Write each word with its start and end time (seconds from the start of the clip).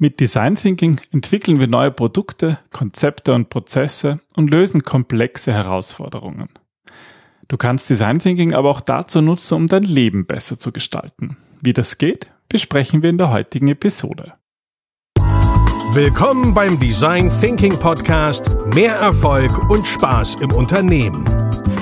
Mit 0.00 0.20
Design 0.20 0.54
Thinking 0.54 1.00
entwickeln 1.12 1.58
wir 1.58 1.66
neue 1.66 1.90
Produkte, 1.90 2.60
Konzepte 2.70 3.34
und 3.34 3.50
Prozesse 3.50 4.20
und 4.36 4.48
lösen 4.48 4.84
komplexe 4.84 5.52
Herausforderungen. 5.52 6.50
Du 7.48 7.56
kannst 7.56 7.90
Design 7.90 8.20
Thinking 8.20 8.54
aber 8.54 8.70
auch 8.70 8.80
dazu 8.80 9.20
nutzen, 9.20 9.54
um 9.54 9.66
dein 9.66 9.82
Leben 9.82 10.24
besser 10.24 10.60
zu 10.60 10.70
gestalten. 10.70 11.36
Wie 11.64 11.72
das 11.72 11.98
geht, 11.98 12.28
besprechen 12.48 13.02
wir 13.02 13.10
in 13.10 13.18
der 13.18 13.32
heutigen 13.32 13.66
Episode. 13.66 14.34
Willkommen 15.90 16.54
beim 16.54 16.78
Design 16.78 17.32
Thinking 17.40 17.76
Podcast 17.80 18.44
Mehr 18.72 18.94
Erfolg 18.94 19.68
und 19.68 19.84
Spaß 19.84 20.36
im 20.36 20.52
Unternehmen. 20.52 21.47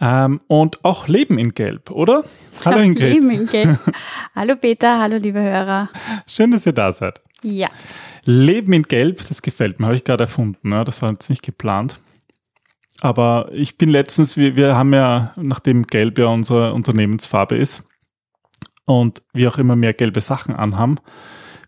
ähm, 0.00 0.40
und 0.48 0.84
auch 0.84 1.08
Leben 1.08 1.38
in 1.38 1.54
Gelb, 1.54 1.90
oder? 1.90 2.24
Hallo 2.64 2.78
Ingrid. 2.78 3.14
Leben 3.14 3.30
in 3.30 3.46
Gelb. 3.46 3.78
hallo 4.34 4.56
Peter, 4.56 5.00
hallo 5.00 5.16
liebe 5.16 5.40
Hörer. 5.40 5.88
Schön, 6.26 6.50
dass 6.50 6.66
ihr 6.66 6.72
da 6.72 6.92
seid. 6.92 7.20
Ja. 7.42 7.68
Leben 8.24 8.72
in 8.72 8.82
Gelb, 8.82 9.26
das 9.28 9.42
gefällt 9.42 9.80
mir, 9.80 9.86
habe 9.86 9.96
ich 9.96 10.04
gerade 10.04 10.24
erfunden. 10.24 10.70
Ne? 10.70 10.84
Das 10.84 11.02
war 11.02 11.10
jetzt 11.10 11.30
nicht 11.30 11.42
geplant. 11.42 11.98
Aber 13.00 13.50
ich 13.52 13.78
bin 13.78 13.88
letztens, 13.88 14.36
wir, 14.36 14.54
wir 14.54 14.76
haben 14.76 14.92
ja, 14.94 15.32
nachdem 15.36 15.86
Gelb 15.86 16.18
ja 16.18 16.26
unsere 16.26 16.72
Unternehmensfarbe 16.72 17.56
ist 17.56 17.82
und 18.84 19.22
wir 19.32 19.48
auch 19.48 19.58
immer 19.58 19.74
mehr 19.74 19.92
gelbe 19.92 20.20
Sachen 20.20 20.54
anhaben, 20.54 20.98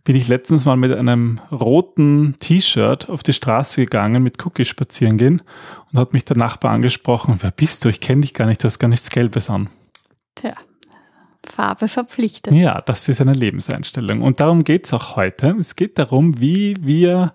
bin 0.04 0.16
ich 0.16 0.28
letztens 0.28 0.66
mal 0.66 0.76
mit 0.76 0.92
einem 0.98 1.40
roten 1.50 2.36
T-Shirt 2.38 3.08
auf 3.08 3.22
die 3.22 3.32
Straße 3.32 3.80
gegangen, 3.80 4.22
mit 4.22 4.44
Cookie 4.44 4.66
spazieren 4.66 5.16
gehen 5.16 5.42
und 5.90 5.98
hat 5.98 6.12
mich 6.12 6.26
der 6.26 6.36
Nachbar 6.36 6.72
angesprochen, 6.72 7.38
wer 7.40 7.50
bist 7.50 7.84
du? 7.84 7.88
Ich 7.88 8.00
kenne 8.00 8.20
dich 8.20 8.34
gar 8.34 8.46
nicht, 8.46 8.62
du 8.62 8.66
hast 8.66 8.78
gar 8.78 8.88
nichts 8.88 9.08
Gelbes 9.08 9.48
an. 9.48 9.70
Tja, 10.34 10.52
Farbe 11.42 11.88
verpflichtet. 11.88 12.52
Ja, 12.52 12.82
das 12.82 13.08
ist 13.08 13.20
eine 13.20 13.32
Lebenseinstellung. 13.32 14.20
Und 14.20 14.40
darum 14.40 14.62
geht 14.64 14.86
es 14.86 14.92
auch 14.92 15.16
heute. 15.16 15.56
Es 15.58 15.74
geht 15.74 15.98
darum, 15.98 16.38
wie 16.38 16.74
wir 16.80 17.32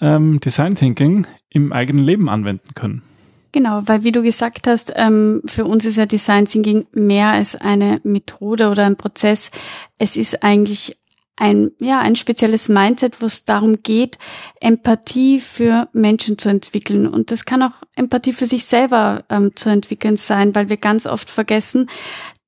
ähm, 0.00 0.38
Design 0.40 0.76
Thinking 0.76 1.26
im 1.50 1.72
eigenen 1.72 2.04
Leben 2.04 2.28
anwenden 2.28 2.74
können. 2.74 3.02
Genau, 3.50 3.82
weil 3.86 4.04
wie 4.04 4.12
du 4.12 4.22
gesagt 4.22 4.66
hast, 4.66 4.92
ähm, 4.94 5.42
für 5.46 5.64
uns 5.64 5.84
ist 5.84 5.96
ja 5.96 6.06
Design 6.06 6.44
Thinking 6.44 6.86
mehr 6.92 7.30
als 7.30 7.56
eine 7.56 8.00
Methode 8.04 8.68
oder 8.68 8.84
ein 8.84 8.96
Prozess. 8.96 9.50
Es 9.98 10.16
ist 10.16 10.44
eigentlich 10.44 10.96
ein, 11.38 11.70
ja, 11.80 12.00
ein 12.00 12.16
spezielles 12.16 12.68
Mindset, 12.68 13.20
wo 13.22 13.26
es 13.26 13.44
darum 13.44 13.82
geht, 13.82 14.18
Empathie 14.60 15.38
für 15.38 15.88
Menschen 15.92 16.36
zu 16.36 16.48
entwickeln. 16.48 17.06
Und 17.06 17.30
das 17.30 17.44
kann 17.44 17.62
auch 17.62 17.72
Empathie 17.94 18.32
für 18.32 18.46
sich 18.46 18.64
selber 18.64 19.24
ähm, 19.30 19.54
zu 19.54 19.68
entwickeln 19.68 20.16
sein, 20.16 20.54
weil 20.54 20.68
wir 20.68 20.76
ganz 20.76 21.06
oft 21.06 21.30
vergessen, 21.30 21.88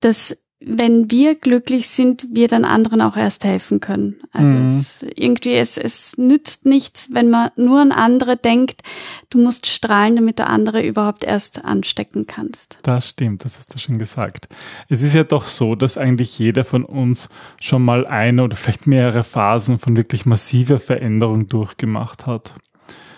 dass 0.00 0.36
wenn 0.62 1.11
wir 1.11 1.36
glücklich 1.36 1.89
sind, 1.89 2.27
wir 2.33 2.47
dann 2.47 2.66
anderen 2.66 3.00
auch 3.00 3.16
erst 3.16 3.44
helfen 3.44 3.80
können. 3.80 4.20
Also 4.33 4.47
mhm. 4.47 4.69
es, 4.69 5.03
irgendwie, 5.16 5.55
es, 5.55 5.78
es 5.78 6.19
nützt 6.19 6.66
nichts, 6.66 7.08
wenn 7.12 7.30
man 7.30 7.50
nur 7.56 7.80
an 7.80 7.92
andere 7.92 8.36
denkt. 8.36 8.83
Du 9.31 9.38
musst 9.38 9.66
strahlen, 9.66 10.16
damit 10.16 10.38
du 10.38 10.47
andere 10.47 10.83
überhaupt 10.83 11.25
erst 11.25 11.64
anstecken 11.64 12.27
kannst. 12.27 12.78
Das 12.83 13.08
stimmt, 13.08 13.44
das 13.44 13.56
hast 13.56 13.75
du 13.75 13.78
schon 13.78 13.97
gesagt. 13.97 14.48
Es 14.91 15.00
ist 15.00 15.14
ja 15.14 15.25
doch 15.25 15.44
so, 15.44 15.75
dass 15.75 15.97
eigentlich 15.97 16.38
jeder 16.38 16.64
von 16.64 16.84
uns 16.84 17.31
schon 17.58 17.83
mal 17.83 18.06
eine 18.06 18.44
oder 18.44 18.56
vielleicht 18.56 18.86
mehrere 18.86 19.25
Phasen 19.25 19.78
von 19.78 19.97
wirklich 19.97 20.27
massiver 20.27 20.78
Veränderung 20.78 21.49
durchgemacht 21.49 22.26
hat. 22.26 22.53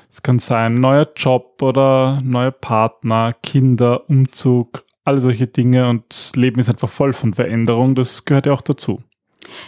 Es 0.09 0.23
kann 0.23 0.39
sein, 0.39 0.75
neuer 0.75 1.09
Job 1.17 1.61
oder 1.61 2.21
neuer 2.23 2.51
Partner, 2.53 3.33
Kinder, 3.43 4.09
Umzug, 4.09 4.85
alle 5.05 5.21
solche 5.21 5.47
Dinge 5.47 5.89
und 5.89 6.05
das 6.09 6.37
Leben 6.37 6.61
ist 6.61 6.69
einfach 6.69 6.89
voll 6.89 7.13
von 7.13 7.35
Veränderung, 7.35 7.95
das 7.95 8.25
gehört 8.25 8.47
ja 8.47 8.53
auch 8.53 8.63
dazu. 8.63 9.03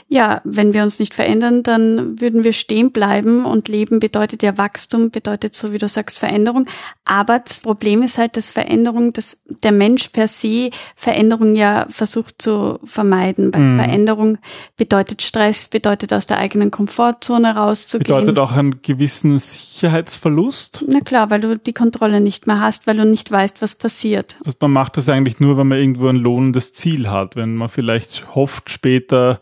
Ja, 0.08 0.40
wenn 0.44 0.74
wir 0.74 0.82
uns 0.82 0.98
nicht 0.98 1.14
verändern, 1.14 1.62
dann 1.62 2.20
würden 2.20 2.44
wir 2.44 2.52
stehen 2.52 2.92
bleiben 2.92 3.44
und 3.44 3.68
Leben 3.68 4.00
bedeutet 4.00 4.42
ja 4.42 4.56
Wachstum, 4.58 5.10
bedeutet 5.10 5.54
so 5.54 5.72
wie 5.72 5.78
du 5.78 5.88
sagst 5.88 6.18
Veränderung. 6.18 6.66
Aber 7.04 7.38
das 7.38 7.60
Problem 7.60 8.02
ist 8.02 8.18
halt, 8.18 8.36
dass 8.36 8.48
Veränderung, 8.48 9.12
dass 9.12 9.38
der 9.46 9.72
Mensch 9.72 10.08
per 10.08 10.28
se 10.28 10.70
Veränderung 10.96 11.54
ja 11.54 11.86
versucht 11.88 12.40
zu 12.40 12.78
vermeiden. 12.84 13.52
Weil 13.54 13.60
mhm. 13.60 13.78
Veränderung 13.78 14.38
bedeutet 14.76 15.22
Stress, 15.22 15.68
bedeutet 15.68 16.12
aus 16.12 16.26
der 16.26 16.38
eigenen 16.38 16.70
Komfortzone 16.70 17.56
rauszugehen. 17.56 18.04
Bedeutet 18.04 18.38
auch 18.38 18.52
einen 18.52 18.82
gewissen 18.82 19.38
Sicherheitsverlust. 19.38 20.84
Na 20.88 21.00
klar, 21.00 21.30
weil 21.30 21.40
du 21.40 21.56
die 21.58 21.72
Kontrolle 21.72 22.20
nicht 22.20 22.46
mehr 22.46 22.60
hast, 22.60 22.86
weil 22.86 22.96
du 22.96 23.04
nicht 23.04 23.30
weißt, 23.30 23.62
was 23.62 23.74
passiert. 23.74 24.36
Also 24.44 24.56
man 24.60 24.72
macht 24.72 24.96
das 24.96 25.08
eigentlich 25.08 25.40
nur, 25.40 25.56
wenn 25.56 25.68
man 25.68 25.78
irgendwo 25.78 26.08
ein 26.08 26.16
lohnendes 26.16 26.72
Ziel 26.72 27.10
hat, 27.10 27.36
wenn 27.36 27.56
man 27.56 27.68
vielleicht 27.68 28.34
hofft 28.34 28.70
später 28.70 29.40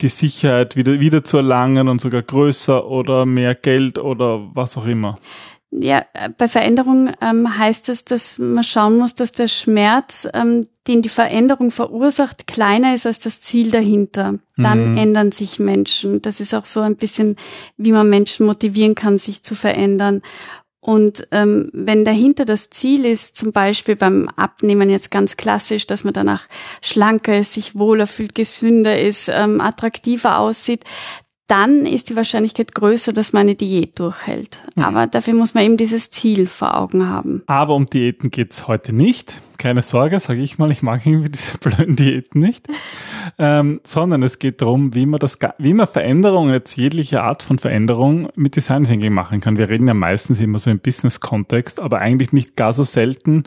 die 0.00 0.08
Sicherheit 0.08 0.76
wieder, 0.76 1.00
wieder 1.00 1.24
zu 1.24 1.36
erlangen 1.38 1.88
und 1.88 2.00
sogar 2.00 2.22
größer 2.22 2.86
oder 2.86 3.26
mehr 3.26 3.54
Geld 3.54 3.98
oder 3.98 4.50
was 4.54 4.76
auch 4.76 4.86
immer. 4.86 5.16
Ja, 5.76 6.04
bei 6.38 6.46
Veränderung 6.46 7.10
ähm, 7.20 7.58
heißt 7.58 7.88
es, 7.88 8.04
dass 8.04 8.38
man 8.38 8.62
schauen 8.62 8.96
muss, 8.96 9.16
dass 9.16 9.32
der 9.32 9.48
Schmerz, 9.48 10.28
ähm, 10.32 10.68
den 10.86 11.02
die 11.02 11.08
Veränderung 11.08 11.72
verursacht, 11.72 12.46
kleiner 12.46 12.94
ist 12.94 13.06
als 13.06 13.18
das 13.18 13.40
Ziel 13.40 13.72
dahinter. 13.72 14.36
Dann 14.56 14.92
mhm. 14.92 14.98
ändern 14.98 15.32
sich 15.32 15.58
Menschen. 15.58 16.22
Das 16.22 16.38
ist 16.38 16.54
auch 16.54 16.64
so 16.64 16.80
ein 16.80 16.94
bisschen, 16.94 17.34
wie 17.76 17.90
man 17.90 18.08
Menschen 18.08 18.46
motivieren 18.46 18.94
kann, 18.94 19.18
sich 19.18 19.42
zu 19.42 19.56
verändern. 19.56 20.22
Und 20.84 21.26
ähm, 21.30 21.70
wenn 21.72 22.04
dahinter 22.04 22.44
das 22.44 22.68
Ziel 22.68 23.06
ist, 23.06 23.36
zum 23.36 23.52
Beispiel 23.52 23.96
beim 23.96 24.28
Abnehmen 24.36 24.90
jetzt 24.90 25.10
ganz 25.10 25.38
klassisch, 25.38 25.86
dass 25.86 26.04
man 26.04 26.12
danach 26.12 26.42
schlanker 26.82 27.38
ist, 27.38 27.54
sich 27.54 27.74
wohler 27.74 28.06
fühlt, 28.06 28.34
gesünder 28.34 29.00
ist, 29.00 29.30
ähm, 29.32 29.62
attraktiver 29.62 30.38
aussieht, 30.38 30.84
dann 31.46 31.86
ist 31.86 32.10
die 32.10 32.16
Wahrscheinlichkeit 32.16 32.74
größer, 32.74 33.14
dass 33.14 33.32
man 33.32 33.42
eine 33.42 33.54
Diät 33.54 33.98
durchhält. 33.98 34.58
Mhm. 34.74 34.82
Aber 34.82 35.06
dafür 35.06 35.32
muss 35.32 35.54
man 35.54 35.64
eben 35.64 35.78
dieses 35.78 36.10
Ziel 36.10 36.46
vor 36.46 36.76
Augen 36.76 37.08
haben. 37.08 37.42
Aber 37.46 37.74
um 37.74 37.86
Diäten 37.86 38.30
geht's 38.30 38.68
heute 38.68 38.94
nicht. 38.94 39.40
Keine 39.56 39.80
Sorge, 39.80 40.20
sage 40.20 40.42
ich 40.42 40.58
mal, 40.58 40.70
ich 40.70 40.82
mag 40.82 41.06
irgendwie 41.06 41.30
diese 41.30 41.56
blöden 41.60 41.96
Diäten 41.96 42.42
nicht. 42.42 42.66
Ähm, 43.36 43.80
sondern 43.84 44.22
es 44.22 44.38
geht 44.38 44.62
darum, 44.62 44.94
wie 44.94 45.06
man 45.06 45.18
das, 45.18 45.38
wie 45.58 45.74
man 45.74 45.86
Veränderungen, 45.86 46.52
jetzt 46.52 46.76
jegliche 46.76 47.22
Art 47.22 47.42
von 47.42 47.58
Veränderung 47.58 48.28
mit 48.36 48.54
Design 48.54 48.84
Thinking 48.84 49.12
machen 49.12 49.40
kann. 49.40 49.58
Wir 49.58 49.68
reden 49.68 49.88
ja 49.88 49.94
meistens 49.94 50.40
immer 50.40 50.58
so 50.58 50.70
im 50.70 50.78
Business-Kontext, 50.78 51.80
aber 51.80 51.98
eigentlich 51.98 52.32
nicht 52.32 52.56
gar 52.56 52.72
so 52.72 52.84
selten. 52.84 53.44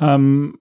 Ähm, 0.00 0.58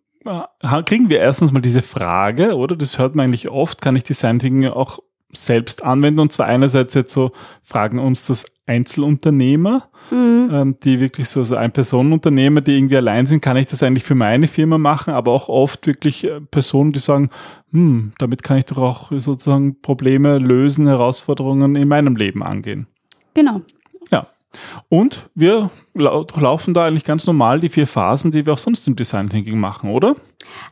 kriegen 0.86 1.10
wir 1.10 1.20
erstens 1.20 1.52
mal 1.52 1.62
diese 1.62 1.82
Frage, 1.82 2.56
oder? 2.56 2.76
Das 2.76 2.98
hört 2.98 3.16
man 3.16 3.26
eigentlich 3.26 3.50
oft, 3.50 3.82
kann 3.82 3.96
ich 3.96 4.04
Design 4.04 4.40
Thinking 4.40 4.70
auch 4.70 5.00
selbst 5.32 5.84
anwenden. 5.84 6.20
Und 6.20 6.32
zwar 6.32 6.46
einerseits 6.46 6.94
jetzt 6.94 7.14
so 7.14 7.32
fragen 7.62 8.00
uns 8.00 8.28
das 8.28 8.46
Einzelunternehmer, 8.72 9.84
mhm. 10.10 10.50
ähm, 10.52 10.76
die 10.84 11.00
wirklich 11.00 11.28
so, 11.28 11.44
so 11.44 11.56
Ein-Personen-Unternehmer, 11.56 12.62
die 12.62 12.78
irgendwie 12.78 12.98
allein 12.98 13.26
sind, 13.26 13.42
kann 13.42 13.58
ich 13.58 13.68
das 13.68 13.84
eigentlich 13.84 14.04
für 14.04 14.16
meine 14.16 14.48
Firma 14.48 14.78
machen, 14.78 15.14
aber 15.14 15.32
auch 15.32 15.50
oft 15.50 15.86
wirklich 15.88 16.24
äh, 16.24 16.40
Personen, 16.40 16.94
die 16.94 17.00
sagen, 17.00 17.30
hm, 17.72 18.14
damit 18.18 18.44
kann 18.44 18.58
ich 18.58 18.66
doch 18.66 18.78
auch 18.78 19.12
sozusagen 19.12 19.82
Probleme 19.82 20.38
lösen, 20.38 20.88
Herausforderungen 20.88 21.76
in 21.76 21.88
meinem 21.88 22.16
Leben 22.16 22.44
angehen. 22.44 22.88
Genau. 23.34 23.62
Ja. 24.12 24.28
Und 24.90 25.30
wir 25.36 25.70
laufen 25.94 26.74
da 26.74 26.86
eigentlich 26.86 27.06
ganz 27.06 27.26
normal 27.28 27.60
die 27.60 27.70
vier 27.70 27.88
Phasen, 27.88 28.32
die 28.32 28.46
wir 28.46 28.54
auch 28.54 28.58
sonst 28.58 28.88
im 28.88 28.96
Design 28.96 29.30
Thinking 29.30 29.60
machen, 29.60 29.90
oder? 29.90 30.16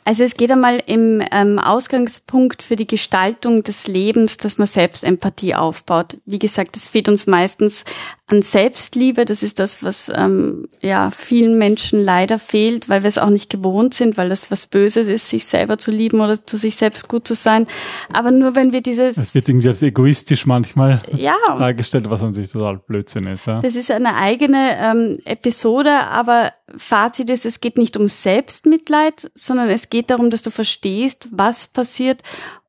Also 0.03 0.23
es 0.23 0.35
geht 0.35 0.51
einmal 0.51 0.81
im 0.87 1.21
ähm, 1.31 1.59
Ausgangspunkt 1.59 2.63
für 2.63 2.75
die 2.75 2.87
Gestaltung 2.87 3.63
des 3.63 3.87
Lebens, 3.87 4.37
dass 4.37 4.57
man 4.57 4.67
Selbstempathie 4.67 5.55
aufbaut. 5.55 6.17
Wie 6.25 6.39
gesagt, 6.39 6.75
es 6.75 6.87
fehlt 6.87 7.09
uns 7.09 7.27
meistens 7.27 7.85
an 8.27 8.41
Selbstliebe. 8.41 9.25
Das 9.25 9.43
ist 9.43 9.59
das, 9.59 9.83
was 9.83 10.11
ähm, 10.15 10.67
ja 10.81 11.11
vielen 11.11 11.57
Menschen 11.57 11.99
leider 12.03 12.39
fehlt, 12.39 12.89
weil 12.89 13.03
wir 13.03 13.07
es 13.07 13.17
auch 13.17 13.29
nicht 13.29 13.49
gewohnt 13.49 13.93
sind, 13.93 14.17
weil 14.17 14.29
das 14.29 14.51
was 14.51 14.67
Böses 14.67 15.07
ist, 15.07 15.29
sich 15.29 15.45
selber 15.45 15.77
zu 15.77 15.91
lieben 15.91 16.19
oder 16.19 16.43
zu 16.43 16.57
sich 16.57 16.75
selbst 16.75 17.07
gut 17.07 17.27
zu 17.27 17.33
sein. 17.33 17.67
Aber 18.11 18.31
nur 18.31 18.55
wenn 18.55 18.71
wir 18.71 18.81
dieses... 18.81 19.17
Es 19.17 19.35
wird 19.35 19.49
irgendwie 19.49 19.67
als 19.67 19.81
egoistisch 19.81 20.45
manchmal 20.45 21.01
ja, 21.15 21.35
dargestellt, 21.57 22.09
was 22.09 22.21
natürlich 22.21 22.51
total 22.51 22.77
Blödsinn 22.77 23.27
ist. 23.27 23.45
Ja? 23.45 23.59
Das 23.59 23.75
ist 23.75 23.91
eine 23.91 24.15
eigene 24.15 24.77
ähm, 24.79 25.08
Episode, 25.25 25.91
aber 25.91 26.51
Fazit 26.75 27.29
ist, 27.29 27.45
es 27.45 27.61
geht 27.61 27.77
nicht 27.77 27.97
um 27.97 28.07
Selbstmitleid, 28.07 29.31
sondern 29.35 29.69
es 29.69 29.89
geht 29.89 30.09
darum, 30.09 30.29
dass 30.29 30.41
du 30.41 30.51
verstehst, 30.51 31.29
was 31.31 31.67
passiert 31.67 32.23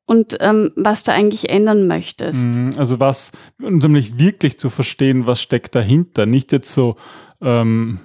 und 0.05 0.37
ähm, 0.41 0.71
was 0.75 1.03
du 1.03 1.13
eigentlich 1.13 1.49
ändern 1.49 1.87
möchtest. 1.87 2.45
Mhm, 2.45 2.71
also 2.77 2.99
was, 2.99 3.31
nämlich 3.59 4.17
wirklich 4.19 4.59
zu 4.59 4.69
verstehen, 4.69 5.25
was 5.25 5.41
steckt 5.41 5.75
dahinter. 5.75 6.25
Nicht 6.25 6.51
jetzt 6.51 6.73
so, 6.73 6.97
ähm, 7.41 7.99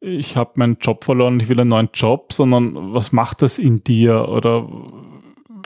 ich 0.00 0.36
habe 0.36 0.52
meinen 0.54 0.78
Job 0.80 1.04
verloren, 1.04 1.40
ich 1.40 1.48
will 1.48 1.58
einen 1.58 1.70
neuen 1.70 1.88
Job, 1.92 2.32
sondern 2.32 2.92
was 2.94 3.10
macht 3.10 3.42
das 3.42 3.58
in 3.58 3.82
dir 3.82 4.28
oder 4.28 4.68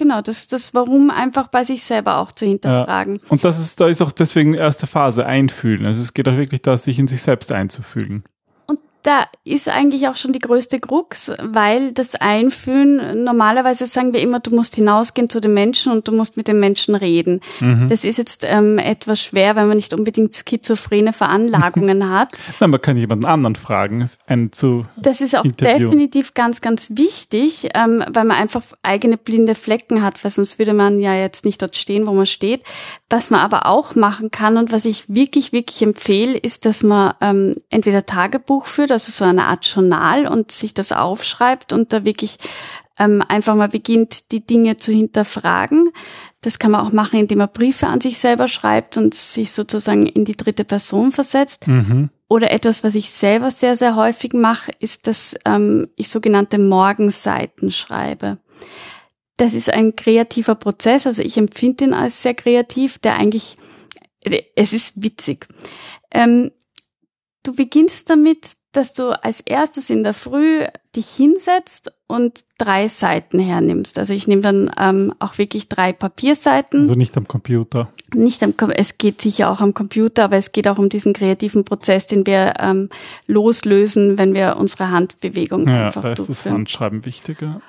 Genau, 0.03 0.21
das, 0.21 0.49
das 0.49 0.75
Warum 0.75 1.11
einfach 1.11 1.47
bei 1.47 1.63
sich 1.63 1.85
selber 1.85 2.19
auch 2.19 2.33
zu 2.33 2.45
hinterfragen. 2.45 3.21
Ja. 3.23 3.29
Und 3.29 3.45
das 3.45 3.61
ist, 3.61 3.81
da 3.81 3.87
ist 3.87 4.03
auch 4.03 4.11
deswegen 4.11 4.53
erste 4.53 4.89
Phase, 4.89 5.25
einfühlen. 5.25 5.87
Also 5.87 6.03
es 6.03 6.13
geht 6.13 6.27
auch 6.27 6.37
wirklich 6.37 6.61
da, 6.61 6.77
sich 6.77 6.99
in 6.99 7.07
sich 7.07 7.23
selbst 7.23 7.53
einzufühlen 7.53 8.25
da 9.03 9.27
ist 9.45 9.69
eigentlich 9.69 10.09
auch 10.09 10.17
schon 10.17 10.33
die 10.33 10.39
größte 10.39 10.79
Krux, 10.79 11.33
weil 11.43 11.93
das 11.93 12.15
Einfühlen, 12.15 13.25
normalerweise 13.25 13.87
sagen 13.87 14.13
wir 14.13 14.21
immer, 14.21 14.41
du 14.41 14.55
musst 14.55 14.77
hinausgehen 14.77 15.29
zu 15.29 15.41
den 15.41 15.55
Menschen 15.55 15.93
und 15.93 16.07
du 16.07 16.13
musst 16.13 16.37
mit 16.37 16.47
den 16.47 16.61
Menschen 16.61 16.95
reden. 16.95 17.41
Mhm. 17.61 17.89
Das 17.89 18.05
ist 18.05 18.19
jetzt 18.19 18.47
ähm, 18.49 18.79
etwas 18.79 19.21
schwer, 19.21 19.57
wenn 19.57 19.67
man 19.67 19.77
nicht 19.77 19.93
unbedingt 19.93 20.35
schizophrene 20.35 21.13
Veranlagungen 21.13 22.11
hat. 22.11 22.29
Nein, 22.61 22.71
man 22.71 22.81
kann 22.81 22.97
jemanden 22.97 23.25
anderen 23.25 23.57
fragen, 23.57 24.09
einen 24.27 24.53
zu 24.53 24.85
Das 24.97 25.21
ist 25.21 25.37
auch 25.37 25.45
Interview. 25.45 25.91
definitiv 25.91 26.35
ganz, 26.35 26.61
ganz 26.61 26.93
wichtig, 26.95 27.71
ähm, 27.75 28.05
weil 28.09 28.25
man 28.25 28.37
einfach 28.37 28.63
eigene 28.83 29.17
blinde 29.17 29.55
Flecken 29.55 30.03
hat, 30.03 30.23
weil 30.23 30.31
sonst 30.31 30.59
würde 30.59 30.75
man 30.75 31.01
ja 31.01 31.15
jetzt 31.15 31.45
nicht 31.45 31.61
dort 31.61 31.77
stehen, 31.77 32.07
wo 32.07 32.13
man 32.13 32.27
steht. 32.27 32.63
Was 33.11 33.31
man 33.31 33.41
aber 33.41 33.67
auch 33.67 33.95
machen 33.95 34.31
kann 34.31 34.57
und 34.57 34.73
was 34.73 34.85
ich 34.85 35.05
wirklich, 35.09 35.53
wirklich 35.53 35.83
empfehle, 35.83 36.39
ist, 36.39 36.65
dass 36.65 36.83
man 36.83 37.15
ähm, 37.21 37.55
entweder 37.69 38.07
Tagebuch 38.07 38.67
führt, 38.67 38.92
also 38.93 39.11
so 39.11 39.25
eine 39.25 39.47
Art 39.47 39.65
Journal 39.67 40.27
und 40.27 40.53
sich 40.53 40.75
das 40.75 40.93
aufschreibt 40.93 41.73
und 41.73 41.93
da 41.93 42.05
wirklich 42.05 42.39
ähm, 42.99 43.23
einfach 43.27 43.55
mal 43.55 43.69
beginnt, 43.69 44.33
die 44.33 44.45
Dinge 44.45 44.77
zu 44.77 44.93
hinterfragen. 44.93 45.91
Das 46.41 46.59
kann 46.59 46.73
man 46.73 46.87
auch 46.87 46.93
machen, 46.93 47.21
indem 47.21 47.39
man 47.39 47.51
Briefe 47.53 47.87
an 47.87 48.01
sich 48.01 48.19
selber 48.19 48.49
schreibt 48.49 48.97
und 48.97 49.15
sich 49.15 49.53
sozusagen 49.53 50.07
in 50.07 50.25
die 50.25 50.37
dritte 50.37 50.65
Person 50.65 51.13
versetzt. 51.13 51.69
Mhm. 51.69 52.11
Oder 52.29 52.51
etwas, 52.51 52.83
was 52.83 52.95
ich 52.95 53.11
selber 53.11 53.51
sehr, 53.51 53.77
sehr 53.77 53.95
häufig 53.95 54.33
mache, 54.33 54.73
ist, 54.79 55.07
dass 55.07 55.37
ähm, 55.45 55.89
ich 55.97 56.09
sogenannte 56.09 56.59
Morgenseiten 56.59 57.71
schreibe. 57.71 58.39
Das 59.37 59.55
ist 59.55 59.71
ein 59.71 59.97
kreativer 59.97 60.55
Prozess, 60.55 61.07
also 61.07 61.23
ich 61.23 61.37
empfinde 61.37 61.85
ihn 61.85 61.95
als 61.95 62.23
sehr 62.23 62.35
kreativ, 62.35 62.99
der 62.99 63.17
eigentlich, 63.17 63.57
es 64.55 64.73
ist 64.73 65.03
witzig. 65.03 65.47
Ähm, 66.11 66.53
du 67.43 67.55
beginnst 67.55 68.11
damit, 68.11 68.57
dass 68.73 68.95
du 68.95 69.11
als 69.23 69.41
erstes 69.41 69.91
in 69.91 70.03
der 70.03 70.15
Früh 70.15 70.65
dich 70.97 71.09
hinsetzt 71.11 71.93
und 72.07 72.45
drei 72.57 72.89
Seiten 72.89 73.39
hernimmst. 73.39 73.99
Also 73.99 74.15
ich 74.15 74.27
nehme 74.27 74.41
dann 74.41 74.71
ähm, 74.79 75.15
auch 75.19 75.37
wirklich 75.37 75.69
drei 75.69 75.93
Papierseiten. 75.93 76.83
Also 76.83 76.95
nicht 76.95 77.17
am 77.17 77.29
Computer. 77.29 77.93
Nicht 78.15 78.43
am 78.43 78.55
es 78.77 78.99
geht 78.99 79.21
sicher 79.21 79.51
auch 79.51 79.61
am 79.61 79.75
Computer, 79.75 80.25
aber 80.25 80.37
es 80.37 80.53
geht 80.53 80.69
auch 80.69 80.79
um 80.79 80.89
diesen 80.89 81.13
kreativen 81.13 81.65
Prozess, 81.65 82.07
den 82.07 82.27
wir 82.27 82.55
ähm, 82.61 82.89
loslösen, 83.27 84.17
wenn 84.17 84.33
wir 84.33 84.57
unsere 84.59 84.91
Handbewegung 84.91 85.69
ja, 85.69 85.87
einfach 85.87 86.03
da 86.03 86.13
ist 86.13 86.29
das 86.29 86.47
Handschreiben 86.47 87.05
wichtiger. 87.05 87.61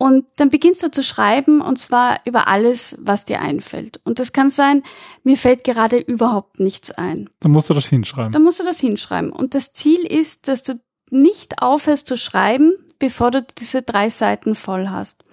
Und 0.00 0.26
dann 0.36 0.48
beginnst 0.48 0.82
du 0.84 0.90
zu 0.90 1.02
schreiben 1.02 1.60
und 1.60 1.76
zwar 1.78 2.20
über 2.24 2.46
alles, 2.46 2.96
was 3.00 3.24
dir 3.24 3.40
einfällt. 3.40 4.00
Und 4.04 4.20
das 4.20 4.32
kann 4.32 4.48
sein, 4.48 4.84
mir 5.24 5.36
fällt 5.36 5.64
gerade 5.64 5.98
überhaupt 5.98 6.60
nichts 6.60 6.92
ein. 6.92 7.28
Dann 7.40 7.50
musst 7.50 7.68
du 7.68 7.74
das 7.74 7.86
hinschreiben. 7.86 8.30
Dann 8.30 8.44
musst 8.44 8.60
du 8.60 8.64
das 8.64 8.78
hinschreiben. 8.78 9.30
Und 9.30 9.56
das 9.56 9.72
Ziel 9.72 9.98
ist, 10.06 10.46
dass 10.46 10.62
du 10.62 10.80
nicht 11.10 11.60
aufhörst 11.62 12.06
zu 12.06 12.16
schreiben, 12.16 12.74
bevor 13.00 13.32
du 13.32 13.42
diese 13.42 13.82
drei 13.82 14.08
Seiten 14.08 14.54
voll 14.54 14.88
hast. 14.88 15.24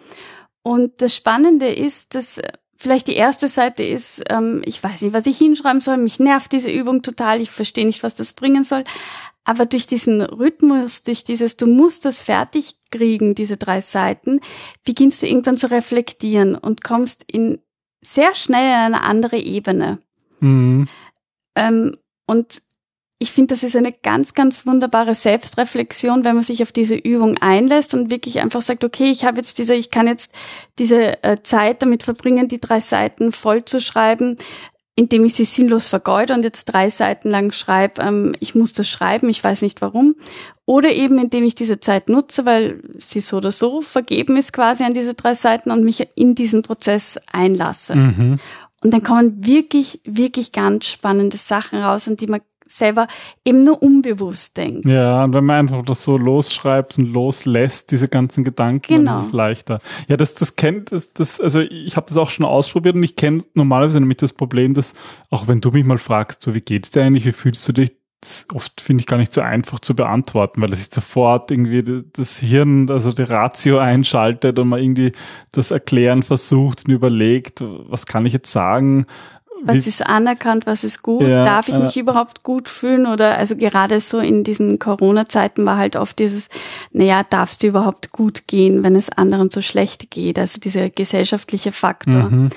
Und 0.64 1.00
das 1.00 1.16
Spannende 1.16 1.68
ist, 1.68 2.16
dass 2.16 2.42
vielleicht 2.76 3.08
die 3.08 3.16
erste 3.16 3.48
Seite 3.48 3.84
ist, 3.84 4.24
ähm, 4.30 4.64
ich 4.66 4.84
weiß 4.84 5.02
nicht, 5.02 5.14
was 5.14 5.28
ich 5.28 5.38
hinschreiben 5.38 5.80
soll, 5.80 5.98
mich 5.98 6.20
nervt 6.20 6.52
diese 6.52 6.72
Übung 6.72 7.04
total, 7.04 7.40
ich 7.40 7.52
verstehe 7.52 7.86
nicht, 7.86 8.02
was 8.02 8.16
das 8.16 8.34
bringen 8.34 8.64
soll. 8.64 8.84
Aber 9.46 9.66
durch 9.68 9.88
diesen 9.88 10.22
Rhythmus, 10.22 11.04
durch 11.04 11.24
dieses, 11.24 11.56
du 11.56 11.68
musst 11.68 12.04
das 12.04 12.20
fertig 12.20 12.76
kriegen, 12.92 13.36
diese 13.36 13.58
drei 13.58 13.80
Seiten, 13.80 14.42
beginnst 14.84 15.22
du 15.22 15.28
irgendwann 15.28 15.58
zu 15.58 15.70
reflektieren 15.70 16.56
und 16.56 16.84
kommst 16.84 17.24
in 17.32 17.60
sehr 18.02 18.36
schnell 18.36 18.66
in 18.66 18.94
eine 18.94 19.04
andere 19.04 19.38
Ebene. 19.38 20.00
Mhm. 20.40 20.88
Ähm, 21.56 21.94
und 22.28 22.62
ich 23.18 23.32
finde, 23.32 23.54
das 23.54 23.64
ist 23.64 23.76
eine 23.76 23.94
ganz, 23.94 24.34
ganz 24.34 24.66
wunderbare 24.66 25.16
Selbstreflexion, 25.16 26.26
wenn 26.26 26.36
man 26.36 26.44
sich 26.44 26.62
auf 26.62 26.72
diese 26.72 26.96
Übung 26.96 27.38
einlässt 27.38 27.94
und 27.94 28.10
wirklich 28.10 28.42
einfach 28.42 28.62
sagt, 28.62 28.84
okay, 28.84 29.10
ich 29.10 29.26
habe 29.26 29.38
jetzt 29.38 29.58
diese, 29.58 29.74
ich 29.74 29.90
kann 29.90 30.08
jetzt 30.08 30.34
diese 30.80 31.24
äh, 31.24 31.42
Zeit 31.42 31.82
damit 31.82 32.04
verbringen, 32.04 32.48
die 32.48 32.60
drei 32.60 32.82
Seiten 32.82 33.32
voll 33.32 33.64
zu 33.64 33.80
schreiben 33.80 34.36
indem 34.96 35.26
ich 35.26 35.36
sie 35.36 35.44
sinnlos 35.44 35.88
vergeude 35.88 36.34
und 36.34 36.44
jetzt 36.44 36.66
drei 36.66 36.90
Seiten 36.90 37.30
lang 37.30 37.52
schreibe, 37.52 38.02
ähm, 38.02 38.36
ich 38.40 38.56
muss 38.56 38.74
das 38.74 38.88
schreiben, 38.88 39.30
ich 39.30 39.44
weiß 39.44 39.62
nicht 39.62 39.82
warum. 39.82 40.16
Oder 40.66 40.92
eben 40.94 41.20
indem 41.20 41.44
ich 41.44 41.54
diese 41.54 41.80
Zeit 41.80 42.10
nutze, 42.10 42.46
weil 42.46 42.82
sie 42.98 43.20
so 43.20 43.38
oder 43.38 43.52
so 43.52 43.82
vergeben 43.82 44.38
ist 44.38 44.54
quasi 44.54 44.84
an 44.84 44.94
diese 44.94 45.14
drei 45.14 45.36
Seiten 45.36 45.70
und 45.70 45.84
mich 45.84 46.08
in 46.16 46.34
diesen 46.34 46.62
Prozess 46.62 47.20
einlasse. 47.32 47.96
Mhm. 47.96 48.40
Und 48.84 48.92
dann 48.94 49.04
kommen 49.04 49.46
wirklich, 49.46 50.00
wirklich 50.06 50.52
ganz 50.52 50.86
spannende 50.86 51.38
Sachen 51.38 51.80
raus, 51.80 52.08
an 52.08 52.18
die 52.18 52.28
man 52.28 52.42
selber 52.68 53.08
eben 53.44 53.64
nur 53.64 53.82
unbewusst 53.82 54.58
denkt. 54.58 54.86
Ja, 54.88 55.24
und 55.24 55.34
wenn 55.34 55.46
man 55.46 55.58
einfach 55.58 55.84
das 55.84 56.04
so 56.04 56.18
losschreibt 56.18 56.98
und 56.98 57.12
loslässt, 57.12 57.92
diese 57.92 58.08
ganzen 58.08 58.44
Gedanken, 58.44 58.98
genau. 58.98 59.12
dann 59.12 59.20
ist 59.22 59.28
es 59.28 59.34
leichter. 59.34 59.80
Ja, 60.08 60.18
das, 60.18 60.36
das 60.36 60.56
kennt, 60.56 60.92
das, 60.92 61.14
das 61.14 61.40
also 61.40 61.62
ich 61.62 61.96
habe 61.96 62.08
das 62.08 62.18
auch 62.18 62.30
schon 62.30 62.46
ausprobiert 62.46 62.96
und 62.96 63.04
ich 63.04 63.16
kenne 63.16 63.44
normalerweise 63.54 64.00
nämlich 64.00 64.18
das 64.18 64.34
Problem, 64.34 64.74
dass 64.74 64.94
auch 65.30 65.48
wenn 65.48 65.62
du 65.62 65.72
mich 65.72 65.86
mal 65.86 65.98
fragst, 65.98 66.42
so 66.42 66.56
wie 66.56 66.62
geht's 66.62 66.90
dir 66.90 67.04
eigentlich, 67.04 67.26
wie 67.26 67.32
fühlst 67.32 67.68
du 67.68 67.74
dich, 67.74 67.92
oft 68.54 68.82
finde 68.82 69.02
ich 69.02 69.08
gar 69.08 69.18
nicht 69.18 69.34
so 69.34 69.42
einfach 69.42 69.80
zu 69.80 69.96
beantworten, 69.96 70.62
weil 70.62 70.70
das 70.70 70.80
ist 70.80 70.94
sofort 70.94 71.52
irgendwie 71.52 71.84
das 72.14 72.40
Hirn, 72.40 72.90
also 72.90 73.12
die 73.12 73.24
Ratio 73.24 73.78
einschaltet 73.78 74.58
und 74.58 74.70
man 74.70 74.82
irgendwie 74.82 75.12
das 75.52 75.72
Erklären 75.72 76.24
versucht 76.24 76.86
und 76.88 76.94
überlegt, 76.94 77.62
was 77.62 78.06
kann 78.06 78.26
ich 78.26 78.34
jetzt 78.34 78.52
sagen? 78.52 79.06
Was 79.68 79.88
ist 79.88 80.06
anerkannt, 80.06 80.66
was 80.66 80.84
ist 80.84 81.04
gut? 81.04 81.24
Ja, 81.24 81.44
Darf 81.44 81.68
ich 81.68 81.76
mich 81.76 81.98
überhaupt 81.98 82.44
gut 82.44 82.70
fühlen? 82.70 83.06
Oder 83.06 83.38
also 83.38 83.56
gerade 83.56 84.00
so 84.00 84.20
in 84.20 84.44
diesen 84.44 84.80
Corona-Zeiten 84.80 85.66
war 85.66 85.78
halt 85.78 85.96
oft 85.96 86.20
dieses, 86.20 86.50
naja, 86.92 87.24
darfst 87.30 87.64
du 87.64 87.68
überhaupt 87.68 88.12
gut 88.12 88.48
gehen, 88.48 88.84
wenn 88.84 88.96
es 88.96 89.10
anderen 89.10 89.52
so 89.52 89.62
schlecht 89.62 90.12
geht? 90.12 90.40
Also 90.40 90.60
dieser 90.60 90.90
gesellschaftliche 90.90 91.72
Faktor. 91.72 92.30
Mhm. 92.30 92.50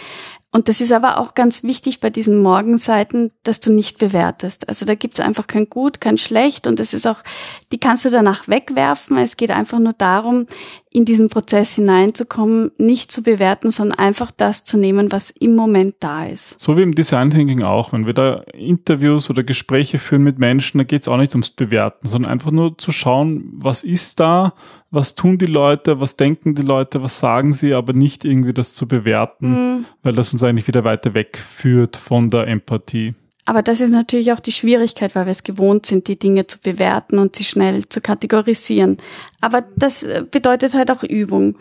Und 0.51 0.69
das 0.71 0.81
ist 0.81 0.93
aber 0.93 1.19
auch 1.19 1.35
ganz 1.35 1.63
wichtig 1.63 2.01
bei 2.01 2.09
diesen 2.09 2.41
Morgenseiten, 2.41 3.33
dass 3.43 3.61
du 3.61 3.71
nicht 3.71 3.99
bewertest. 3.99 4.69
Also 4.69 4.87
da 4.87 4.95
gibt's 4.95 5.21
einfach 5.21 5.47
kein 5.47 5.69
Gut, 5.69 6.01
kein 6.01 6.17
Schlecht 6.17 6.67
und 6.67 6.81
es 6.81 6.95
ist 6.95 7.07
auch, 7.07 7.23
die 7.71 7.79
kannst 7.79 8.07
du 8.07 8.11
danach 8.11 8.49
wegwerfen. 8.49 9.19
Es 9.19 9.37
geht 9.37 9.51
einfach 9.51 9.79
nur 9.79 9.93
darum, 9.93 10.47
in 10.91 11.05
diesen 11.05 11.29
Prozess 11.29 11.75
hineinzukommen, 11.75 12.71
nicht 12.79 13.13
zu 13.13 13.23
bewerten, 13.23 13.71
sondern 13.71 13.99
einfach 13.99 14.31
das 14.31 14.65
zu 14.65 14.79
nehmen, 14.79 15.13
was 15.13 15.31
im 15.31 15.55
Moment 15.55 15.97
da 16.01 16.27
ist. 16.27 16.59
So 16.59 16.77
wie 16.77 16.83
im 16.83 16.95
Design 16.95 17.31
Thinking 17.31 17.63
auch. 17.63 17.93
Wenn 17.93 18.07
wir 18.07 18.15
da 18.15 18.43
Interviews 18.55 19.29
oder 19.29 19.43
Gespräche 19.43 19.99
führen 19.99 20.23
mit 20.23 20.39
Menschen, 20.39 20.79
da 20.79 20.85
geht 20.85 21.03
es 21.03 21.09
auch 21.09 21.19
nicht 21.19 21.33
ums 21.35 21.51
Bewerten, 21.51 22.09
sondern 22.09 22.33
einfach 22.33 22.51
nur 22.51 22.79
zu 22.79 22.93
schauen, 22.93 23.51
was 23.53 23.85
ist 23.85 24.21
da, 24.21 24.55
was 24.91 25.15
tun 25.15 25.37
die 25.39 25.47
Leute, 25.47 26.01
was 26.01 26.17
denken 26.17 26.55
die 26.55 26.63
Leute, 26.63 27.03
was 27.03 27.19
sagen 27.19 27.53
sie, 27.53 27.75
aber 27.75 27.93
nicht 27.93 28.25
irgendwie 28.25 28.55
das 28.55 28.73
zu 28.73 28.89
bewerten, 28.89 29.51
mhm. 29.51 29.85
weil 30.03 30.15
das 30.15 30.33
uns 30.33 30.43
eigentlich 30.43 30.69
wieder 30.69 30.85
weiter 30.85 31.15
wegführt 31.15 31.97
von 31.97 32.31
der 32.31 32.47
Empathie. 32.47 33.15
Aber 33.49 33.63
das 33.63 33.81
ist 33.81 33.93
natürlich 33.93 34.31
auch 34.35 34.41
die 34.41 34.53
Schwierigkeit, 34.53 35.15
weil 35.15 35.25
wir 35.25 35.31
es 35.31 35.43
gewohnt 35.43 35.87
sind, 35.87 36.07
die 36.07 36.19
Dinge 36.19 36.47
zu 36.47 36.61
bewerten 36.61 37.19
und 37.19 37.35
sie 37.35 37.45
schnell 37.45 37.89
zu 37.89 38.03
kategorisieren. 38.03 38.99
Aber 39.41 39.65
das 39.75 40.03
äh, 40.03 40.23
bedeutet 40.31 40.75
halt 40.75 40.91
auch 40.91 41.03
Übung. 41.03 41.55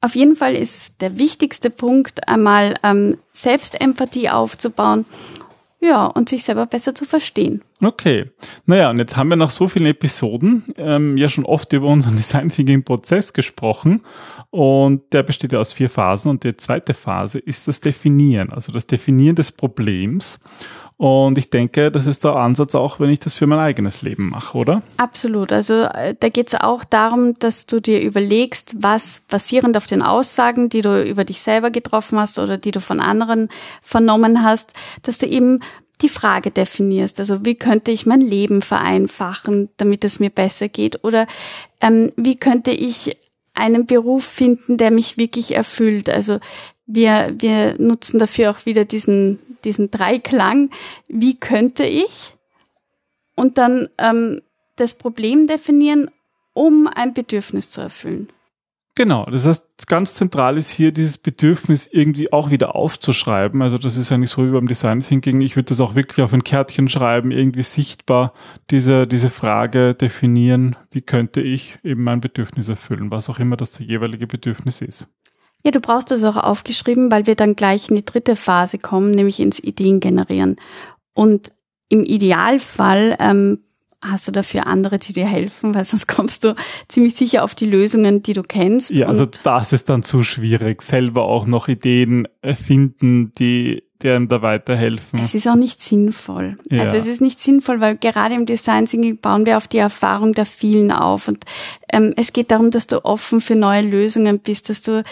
Auf 0.00 0.14
jeden 0.14 0.36
Fall 0.36 0.54
ist 0.54 1.02
der 1.02 1.18
wichtigste 1.18 1.68
Punkt 1.68 2.30
einmal 2.30 2.72
ähm, 2.82 3.18
Selbstempathie 3.32 4.30
aufzubauen 4.30 5.04
ja, 5.84 6.06
und 6.06 6.30
sich 6.30 6.44
selber 6.44 6.64
besser 6.64 6.94
zu 6.94 7.04
verstehen. 7.04 7.60
Okay. 7.82 8.30
Naja, 8.64 8.88
und 8.88 8.96
jetzt 8.96 9.18
haben 9.18 9.28
wir 9.28 9.36
nach 9.36 9.50
so 9.50 9.68
vielen 9.68 9.84
Episoden 9.84 10.64
ähm, 10.78 11.18
ja 11.18 11.28
schon 11.28 11.44
oft 11.44 11.70
über 11.74 11.88
unseren 11.88 12.16
Design 12.16 12.48
Thinking 12.48 12.84
Prozess 12.84 13.34
gesprochen. 13.34 14.00
Und 14.48 15.12
der 15.12 15.24
besteht 15.24 15.52
ja 15.52 15.58
aus 15.60 15.74
vier 15.74 15.90
Phasen. 15.90 16.30
Und 16.30 16.44
die 16.44 16.56
zweite 16.56 16.94
Phase 16.94 17.38
ist 17.38 17.68
das 17.68 17.82
Definieren, 17.82 18.50
also 18.50 18.72
das 18.72 18.86
Definieren 18.86 19.36
des 19.36 19.52
Problems. 19.52 20.40
Und 20.96 21.36
ich 21.38 21.50
denke, 21.50 21.90
das 21.90 22.06
ist 22.06 22.22
der 22.22 22.36
Ansatz 22.36 22.74
auch, 22.74 23.00
wenn 23.00 23.10
ich 23.10 23.18
das 23.18 23.34
für 23.34 23.48
mein 23.48 23.58
eigenes 23.58 24.02
Leben 24.02 24.30
mache, 24.30 24.56
oder? 24.56 24.82
Absolut. 24.96 25.52
Also 25.52 25.82
äh, 25.82 26.14
da 26.18 26.28
geht 26.28 26.48
es 26.48 26.54
auch 26.54 26.84
darum, 26.84 27.36
dass 27.40 27.66
du 27.66 27.80
dir 27.80 28.00
überlegst, 28.00 28.76
was 28.78 29.22
basierend 29.28 29.76
auf 29.76 29.86
den 29.86 30.02
Aussagen, 30.02 30.68
die 30.68 30.82
du 30.82 31.02
über 31.02 31.24
dich 31.24 31.40
selber 31.40 31.70
getroffen 31.70 32.18
hast 32.18 32.38
oder 32.38 32.58
die 32.58 32.70
du 32.70 32.80
von 32.80 33.00
anderen 33.00 33.48
vernommen 33.82 34.44
hast, 34.44 34.72
dass 35.02 35.18
du 35.18 35.26
eben 35.26 35.60
die 36.00 36.08
Frage 36.08 36.50
definierst. 36.50 37.18
Also 37.18 37.44
wie 37.44 37.54
könnte 37.56 37.90
ich 37.90 38.06
mein 38.06 38.20
Leben 38.20 38.62
vereinfachen, 38.62 39.70
damit 39.76 40.04
es 40.04 40.20
mir 40.20 40.30
besser 40.30 40.68
geht? 40.68 41.02
Oder 41.02 41.26
ähm, 41.80 42.10
wie 42.16 42.36
könnte 42.36 42.70
ich 42.70 43.16
einen 43.54 43.86
Beruf 43.86 44.24
finden, 44.24 44.76
der 44.76 44.90
mich 44.90 45.16
wirklich 45.16 45.54
erfüllt? 45.54 46.10
Also 46.10 46.38
wir, 46.86 47.34
wir 47.38 47.76
nutzen 47.78 48.18
dafür 48.18 48.50
auch 48.50 48.66
wieder 48.66 48.84
diesen 48.84 49.38
diesen 49.64 49.90
Dreiklang, 49.90 50.70
wie 51.08 51.38
könnte 51.38 51.84
ich? 51.84 52.34
Und 53.34 53.58
dann 53.58 53.88
ähm, 53.98 54.42
das 54.76 54.94
Problem 54.94 55.46
definieren 55.46 56.10
um 56.56 56.86
ein 56.86 57.14
Bedürfnis 57.14 57.70
zu 57.70 57.80
erfüllen. 57.80 58.28
Genau, 58.96 59.26
das 59.26 59.44
heißt, 59.44 59.88
ganz 59.88 60.14
zentral 60.14 60.56
ist 60.56 60.70
hier 60.70 60.92
dieses 60.92 61.18
Bedürfnis 61.18 61.88
irgendwie 61.90 62.32
auch 62.32 62.52
wieder 62.52 62.76
aufzuschreiben. 62.76 63.60
Also 63.60 63.76
das 63.76 63.96
ist 63.96 64.12
eigentlich 64.12 64.30
so 64.30 64.46
wie 64.46 64.52
beim 64.52 64.68
Design 64.68 65.00
Thinking. 65.00 65.40
Ich 65.40 65.56
würde 65.56 65.70
das 65.70 65.80
auch 65.80 65.96
wirklich 65.96 66.22
auf 66.22 66.32
ein 66.32 66.44
Kärtchen 66.44 66.88
schreiben, 66.88 67.32
irgendwie 67.32 67.64
sichtbar 67.64 68.34
diese, 68.70 69.08
diese 69.08 69.30
Frage 69.30 69.96
definieren, 69.96 70.76
wie 70.92 71.02
könnte 71.02 71.40
ich 71.40 71.76
eben 71.82 72.04
mein 72.04 72.20
Bedürfnis 72.20 72.68
erfüllen, 72.68 73.10
was 73.10 73.28
auch 73.28 73.40
immer 73.40 73.56
das 73.56 73.80
jeweilige 73.80 74.28
Bedürfnis 74.28 74.80
ist. 74.80 75.08
Ja, 75.64 75.70
du 75.70 75.80
brauchst 75.80 76.10
das 76.10 76.24
auch 76.24 76.36
aufgeschrieben, 76.36 77.10
weil 77.10 77.26
wir 77.26 77.34
dann 77.34 77.56
gleich 77.56 77.88
in 77.88 77.96
die 77.96 78.04
dritte 78.04 78.36
Phase 78.36 78.78
kommen, 78.78 79.12
nämlich 79.12 79.40
ins 79.40 79.58
Ideen 79.58 80.00
generieren. 80.00 80.56
Und 81.14 81.52
im 81.88 82.04
Idealfall 82.04 83.16
ähm, 83.18 83.60
hast 84.02 84.28
du 84.28 84.32
dafür 84.32 84.66
andere, 84.66 84.98
die 84.98 85.12
dir 85.12 85.26
helfen, 85.26 85.74
weil 85.74 85.84
sonst 85.84 86.06
kommst 86.06 86.44
du 86.44 86.54
ziemlich 86.88 87.14
sicher 87.14 87.42
auf 87.42 87.54
die 87.54 87.66
Lösungen, 87.66 88.22
die 88.22 88.34
du 88.34 88.42
kennst. 88.42 88.90
Ja, 88.90 89.06
also 89.08 89.26
das 89.26 89.72
ist 89.72 89.88
dann 89.88 90.02
zu 90.02 90.22
schwierig, 90.22 90.82
selber 90.82 91.24
auch 91.24 91.46
noch 91.46 91.68
Ideen 91.68 92.28
finden, 92.42 93.32
die 93.38 93.82
deren 94.02 94.28
da 94.28 94.42
weiterhelfen. 94.42 95.18
Es 95.22 95.34
ist 95.34 95.48
auch 95.48 95.54
nicht 95.54 95.80
sinnvoll. 95.80 96.58
Ja. 96.70 96.82
Also 96.82 96.96
es 96.96 97.06
ist 97.06 97.22
nicht 97.22 97.40
sinnvoll, 97.40 97.80
weil 97.80 97.96
gerade 97.96 98.34
im 98.34 98.44
Design 98.44 98.84
Thinking 98.84 99.18
bauen 99.18 99.46
wir 99.46 99.56
auf 99.56 99.66
die 99.66 99.78
Erfahrung 99.78 100.34
der 100.34 100.44
vielen 100.44 100.92
auf. 100.92 101.26
Und 101.26 101.44
ähm, 101.90 102.12
es 102.16 102.34
geht 102.34 102.50
darum, 102.50 102.70
dass 102.70 102.86
du 102.86 103.02
offen 103.04 103.40
für 103.40 103.56
neue 103.56 103.80
Lösungen 103.80 104.40
bist, 104.40 104.68
dass 104.68 104.82
du 104.82 105.02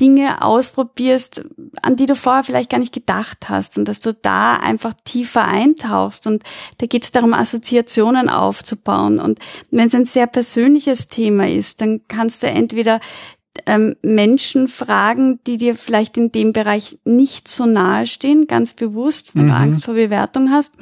Dinge 0.00 0.42
ausprobierst, 0.42 1.44
an 1.82 1.96
die 1.96 2.06
du 2.06 2.16
vorher 2.16 2.44
vielleicht 2.44 2.70
gar 2.70 2.78
nicht 2.78 2.92
gedacht 2.92 3.48
hast 3.48 3.78
und 3.78 3.86
dass 3.86 4.00
du 4.00 4.12
da 4.12 4.56
einfach 4.56 4.92
tiefer 5.04 5.44
eintauchst. 5.44 6.26
Und 6.26 6.42
da 6.78 6.86
geht 6.86 7.04
es 7.04 7.12
darum, 7.12 7.32
Assoziationen 7.32 8.28
aufzubauen. 8.28 9.20
Und 9.20 9.38
wenn 9.70 9.88
es 9.88 9.94
ein 9.94 10.04
sehr 10.04 10.26
persönliches 10.26 11.08
Thema 11.08 11.48
ist, 11.48 11.80
dann 11.80 12.00
kannst 12.08 12.42
du 12.42 12.48
entweder 12.48 13.00
ähm, 13.66 13.94
Menschen 14.02 14.66
fragen, 14.66 15.38
die 15.46 15.58
dir 15.58 15.76
vielleicht 15.76 16.16
in 16.16 16.32
dem 16.32 16.52
Bereich 16.52 16.98
nicht 17.04 17.46
so 17.46 17.66
nahe 17.66 18.08
stehen, 18.08 18.48
ganz 18.48 18.72
bewusst, 18.74 19.36
wenn 19.36 19.46
mhm. 19.46 19.50
du 19.50 19.54
Angst 19.54 19.84
vor 19.84 19.94
Bewertung 19.94 20.50
hast. 20.50 20.74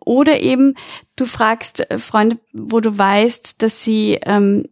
Oder 0.00 0.40
eben 0.40 0.74
du 1.14 1.24
fragst 1.24 1.88
äh, 1.88 1.98
Freunde, 2.00 2.38
wo 2.52 2.80
du 2.80 2.96
weißt, 2.96 3.62
dass 3.62 3.84
sie 3.84 4.18
ähm, 4.26 4.64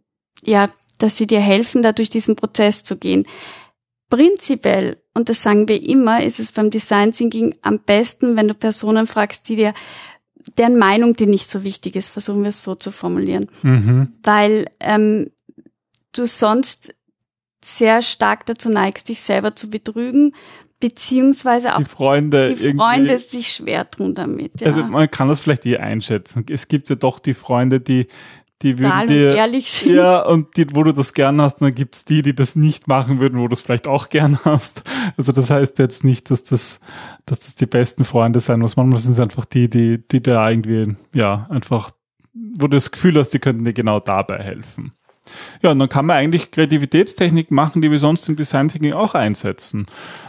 ja, 0.43 0.69
dass 0.99 1.17
sie 1.17 1.27
dir 1.27 1.39
helfen, 1.39 1.81
da 1.81 1.91
durch 1.91 2.09
diesen 2.09 2.35
Prozess 2.35 2.83
zu 2.83 2.97
gehen. 2.97 3.25
Prinzipiell, 4.09 5.01
und 5.13 5.29
das 5.29 5.41
sagen 5.41 5.67
wir 5.67 5.81
immer, 5.81 6.23
ist 6.23 6.39
es 6.39 6.51
beim 6.51 6.69
Design 6.69 7.11
Thinking 7.11 7.55
am 7.61 7.79
besten, 7.79 8.35
wenn 8.35 8.47
du 8.47 8.53
Personen 8.53 9.07
fragst, 9.07 9.49
die 9.49 9.55
dir 9.55 9.73
deren 10.57 10.77
Meinung 10.77 11.15
dir 11.15 11.27
nicht 11.27 11.49
so 11.49 11.63
wichtig 11.63 11.95
ist, 11.95 12.09
versuchen 12.09 12.43
wir 12.43 12.49
es 12.49 12.61
so 12.61 12.75
zu 12.75 12.91
formulieren. 12.91 13.49
Mhm. 13.63 14.13
Weil 14.23 14.67
ähm, 14.79 15.31
du 16.11 16.25
sonst 16.25 16.93
sehr 17.63 18.01
stark 18.03 18.45
dazu 18.45 18.69
neigst, 18.69 19.09
dich 19.09 19.21
selber 19.21 19.55
zu 19.55 19.69
betrügen, 19.69 20.35
beziehungsweise 20.79 21.75
auch 21.75 21.79
die 21.79 21.85
Freunde, 21.85 22.53
die 22.53 22.73
Freunde 22.73 23.17
sich 23.17 23.53
schwer 23.53 23.89
tun 23.89 24.13
damit. 24.13 24.61
Ja. 24.61 24.67
Also 24.67 24.83
man 24.83 25.09
kann 25.09 25.27
das 25.27 25.39
vielleicht 25.39 25.65
eh 25.65 25.77
einschätzen. 25.77 26.45
Es 26.49 26.67
gibt 26.67 26.89
ja 26.89 26.95
doch 26.95 27.17
die 27.19 27.33
Freunde, 27.33 27.79
die 27.79 28.07
die 28.61 28.79
würden 28.79 29.07
dir, 29.07 29.35
ehrlich 29.35 29.69
sind. 29.69 29.95
Ja, 29.95 30.21
und 30.21 30.55
die, 30.55 30.65
wo 30.73 30.83
du 30.83 30.93
das 30.93 31.13
gern 31.13 31.41
hast, 31.41 31.57
dann 31.57 31.75
gibt's 31.75 32.05
die, 32.05 32.21
die 32.21 32.33
das 32.33 32.55
nicht 32.55 32.87
machen 32.87 33.19
würden, 33.19 33.39
wo 33.39 33.47
du 33.47 33.53
es 33.53 33.61
vielleicht 33.61 33.87
auch 33.87 34.09
gern 34.09 34.39
hast. 34.45 34.83
Also 35.17 35.31
das 35.31 35.49
heißt 35.49 35.77
jetzt 35.79 36.03
nicht, 36.03 36.31
dass 36.31 36.43
das, 36.43 36.79
dass 37.25 37.39
das 37.39 37.55
die 37.55 37.65
besten 37.65 38.05
Freunde 38.05 38.39
sein 38.39 38.59
muss. 38.59 38.77
Manchmal 38.77 38.99
sind 38.99 39.13
es 39.13 39.19
einfach 39.19 39.45
die, 39.45 39.69
die, 39.69 40.07
die 40.07 40.21
da 40.21 40.49
irgendwie, 40.49 40.95
ja, 41.13 41.47
einfach, 41.49 41.91
wo 42.33 42.67
du 42.67 42.77
das 42.77 42.91
Gefühl 42.91 43.17
hast, 43.17 43.29
die 43.29 43.39
könnten 43.39 43.65
dir 43.65 43.73
genau 43.73 43.99
dabei 43.99 44.41
helfen. 44.41 44.93
Ja, 45.61 45.71
und 45.71 45.79
dann 45.79 45.89
kann 45.89 46.05
man 46.05 46.17
eigentlich 46.17 46.51
Kreativitätstechniken 46.51 47.55
machen, 47.55 47.81
die 47.81 47.91
wir 47.91 47.99
sonst 47.99 48.29
im 48.29 48.35
Design 48.35 48.69
Thinking 48.69 48.93
auch 48.93 49.15
einsetzen. 49.15 49.87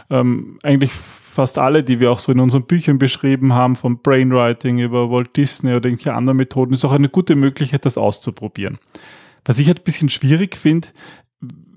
Ähm, 0.09 0.57
eigentlich 0.63 0.91
fast 1.37 1.59
alle, 1.59 1.83
die 1.83 1.99
wir 1.99 2.11
auch 2.11 2.17
so 2.17 2.31
in 2.31 2.39
unseren 2.39 2.63
Büchern 2.63 2.97
beschrieben 2.97 3.53
haben, 3.53 3.75
vom 3.75 4.01
Brainwriting 4.01 4.79
über 4.79 5.11
Walt 5.11 5.37
Disney 5.37 5.75
oder 5.75 5.87
irgendwelche 5.87 6.15
anderen 6.15 6.35
Methoden, 6.35 6.73
ist 6.73 6.83
auch 6.83 6.91
eine 6.91 7.09
gute 7.09 7.35
Möglichkeit, 7.35 7.85
das 7.85 7.95
auszuprobieren. 7.95 8.79
Was 9.45 9.59
ich 9.59 9.67
halt 9.67 9.81
ein 9.81 9.83
bisschen 9.83 10.09
schwierig 10.09 10.57
finde, 10.57 10.87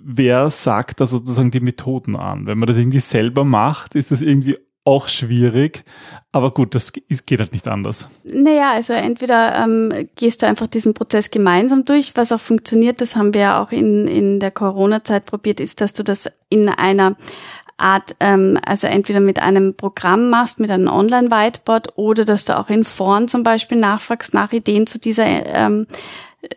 wer 0.02 0.48
sagt 0.48 1.00
da 1.00 1.06
sozusagen 1.06 1.50
die 1.50 1.60
Methoden 1.60 2.16
an? 2.16 2.46
Wenn 2.46 2.56
man 2.56 2.68
das 2.68 2.78
irgendwie 2.78 3.00
selber 3.00 3.44
macht, 3.44 3.94
ist 3.94 4.10
das 4.10 4.22
irgendwie 4.22 4.56
auch 4.84 5.08
schwierig. 5.08 5.84
Aber 6.32 6.54
gut, 6.54 6.74
das 6.74 6.94
geht 6.94 7.38
halt 7.38 7.52
nicht 7.52 7.68
anders. 7.68 8.08
Naja, 8.24 8.72
also 8.72 8.94
entweder 8.94 9.62
ähm, 9.62 10.08
gehst 10.16 10.40
du 10.40 10.46
einfach 10.46 10.68
diesen 10.68 10.94
Prozess 10.94 11.30
gemeinsam 11.30 11.84
durch, 11.84 12.16
was 12.16 12.32
auch 12.32 12.40
funktioniert, 12.40 13.02
das 13.02 13.14
haben 13.14 13.34
wir 13.34 13.40
ja 13.42 13.62
auch 13.62 13.72
in, 13.72 14.08
in 14.08 14.40
der 14.40 14.52
Corona-Zeit 14.52 15.26
probiert, 15.26 15.60
ist, 15.60 15.82
dass 15.82 15.92
du 15.92 16.02
das 16.02 16.30
in 16.48 16.70
einer 16.70 17.16
Art, 17.80 18.14
ähm, 18.20 18.58
also 18.64 18.86
entweder 18.86 19.20
mit 19.20 19.40
einem 19.40 19.74
Programm 19.74 20.30
machst, 20.30 20.60
mit 20.60 20.70
einem 20.70 20.88
Online-Whiteboard 20.88 21.96
oder 21.96 22.24
dass 22.24 22.44
du 22.44 22.58
auch 22.58 22.68
in 22.68 22.84
Foren 22.84 23.28
zum 23.28 23.42
Beispiel 23.42 23.78
nachfragst 23.78 24.34
nach 24.34 24.52
Ideen 24.52 24.86
zu 24.86 24.98
dieser 24.98 25.26
ähm, 25.46 25.86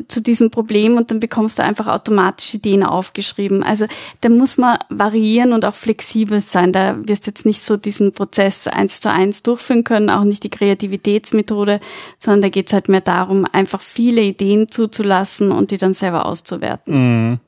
zu 0.08 0.22
diesem 0.22 0.50
Problem 0.50 0.96
und 0.96 1.12
dann 1.12 1.20
bekommst 1.20 1.60
du 1.60 1.63
einfach 1.63 1.88
automatisch 1.88 2.53
Ideen 2.53 2.84
aufgeschrieben. 2.84 3.63
Also 3.63 3.86
da 4.22 4.30
muss 4.30 4.58
man 4.58 4.77
variieren 4.89 5.51
und 5.51 5.65
auch 5.65 5.75
flexibel 5.75 6.39
sein. 6.39 6.72
Da 6.72 6.96
wirst 7.06 7.27
jetzt 7.27 7.46
nicht 7.46 7.62
so 7.62 7.75
diesen 7.75 8.13
Prozess 8.13 8.68
eins 8.68 9.01
zu 9.01 9.12
eins 9.12 9.44
durchführen 9.44 9.84
können, 9.84 10.10
auch 10.10 10.24
nicht 10.24 10.44
die 10.44 10.50
Kreativitätsmethode, 10.50 11.82
sondern 12.18 12.44
da 12.44 12.50
geht 12.50 12.68
es 12.68 12.74
halt 12.74 12.88
mehr 12.88 13.01
darum, 13.01 13.46
einfach 13.51 13.82
viele 13.82 14.22
Ideen 14.22 14.70
zuzulassen 14.70 15.51
und 15.51 15.72
die 15.72 15.77
dann 15.77 15.94
selber 15.94 16.25
auszuwerten. 16.27 17.30
Mhm. 17.30 17.39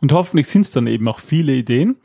Und 0.00 0.12
hoffentlich 0.12 0.48
sind 0.48 0.62
es 0.62 0.72
dann 0.72 0.86
eben 0.86 1.06
auch 1.06 1.20
viele 1.20 1.52
Ideen. 1.52 1.96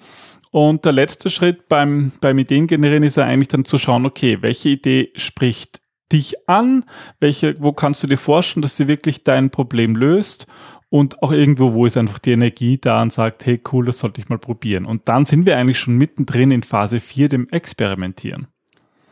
Und 0.51 0.85
der 0.85 0.93
letzte 0.93 1.29
Schritt 1.29 1.67
beim, 1.69 2.11
beim 2.21 2.39
Ideengenerieren 2.39 3.03
ist 3.03 3.17
ja 3.17 3.25
eigentlich 3.25 3.49
dann 3.49 3.65
zu 3.65 3.77
schauen, 3.77 4.05
okay, 4.05 4.39
welche 4.41 4.69
Idee 4.69 5.11
spricht 5.15 5.81
dich 6.11 6.49
an? 6.49 6.85
Welche, 7.19 7.55
wo 7.59 7.71
kannst 7.71 8.01
du 8.03 8.07
dir 8.07 8.17
vorstellen, 8.17 8.63
dass 8.63 8.75
sie 8.75 8.87
wirklich 8.87 9.23
dein 9.23 9.51
Problem 9.51 9.95
löst? 9.95 10.47
Und 10.89 11.21
auch 11.21 11.31
irgendwo, 11.31 11.73
wo 11.73 11.85
ist 11.85 11.97
einfach 11.97 12.17
die 12.17 12.31
Energie 12.31 12.79
da 12.79 13.01
und 13.03 13.13
sagt, 13.13 13.45
hey 13.45 13.61
cool, 13.71 13.85
das 13.85 13.99
sollte 13.99 14.19
ich 14.21 14.29
mal 14.29 14.39
probieren. 14.39 14.85
Und 14.85 15.07
dann 15.07 15.27
sind 15.27 15.45
wir 15.45 15.55
eigentlich 15.55 15.77
schon 15.77 15.97
mittendrin 15.97 16.49
in 16.49 16.63
Phase 16.63 16.99
4, 16.99 17.29
dem 17.29 17.47
Experimentieren. 17.49 18.47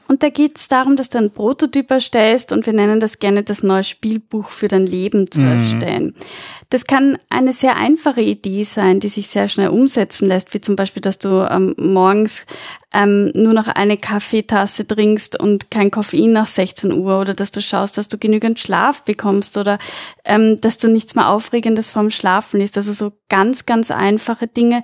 Und 0.07 0.23
da 0.23 0.29
geht 0.29 0.57
es 0.57 0.67
darum, 0.67 0.95
dass 0.95 1.09
du 1.09 1.17
einen 1.17 1.31
Prototyp 1.31 1.91
erstellst 1.91 2.51
und 2.51 2.65
wir 2.65 2.73
nennen 2.73 2.99
das 2.99 3.19
gerne 3.19 3.43
das 3.43 3.63
neue 3.63 3.83
Spielbuch 3.83 4.49
für 4.49 4.67
dein 4.67 4.85
Leben 4.85 5.29
zu 5.29 5.41
mhm. 5.41 5.47
erstellen. 5.47 6.15
Das 6.69 6.85
kann 6.85 7.17
eine 7.29 7.53
sehr 7.53 7.75
einfache 7.77 8.21
Idee 8.21 8.63
sein, 8.63 8.99
die 8.99 9.09
sich 9.09 9.27
sehr 9.27 9.47
schnell 9.47 9.69
umsetzen 9.69 10.27
lässt, 10.27 10.53
wie 10.53 10.61
zum 10.61 10.75
Beispiel, 10.75 11.01
dass 11.01 11.19
du 11.19 11.47
ähm, 11.49 11.75
morgens 11.77 12.45
ähm, 12.93 13.31
nur 13.35 13.53
noch 13.53 13.67
eine 13.67 13.97
Kaffeetasse 13.97 14.87
trinkst 14.87 15.39
und 15.39 15.69
kein 15.71 15.91
Koffein 15.91 16.31
nach 16.31 16.47
16 16.47 16.93
Uhr 16.93 17.19
oder 17.19 17.33
dass 17.33 17.51
du 17.51 17.61
schaust, 17.61 17.97
dass 17.97 18.07
du 18.07 18.17
genügend 18.17 18.59
Schlaf 18.59 19.03
bekommst 19.03 19.57
oder 19.57 19.77
ähm, 20.23 20.59
dass 20.61 20.77
du 20.77 20.87
nichts 20.87 21.15
mehr 21.15 21.29
Aufregendes 21.29 21.89
vorm 21.89 22.09
Schlafen 22.09 22.61
ist. 22.61 22.77
Also 22.77 22.93
so 22.93 23.11
ganz, 23.29 23.65
ganz 23.65 23.91
einfache 23.91 24.47
Dinge 24.47 24.83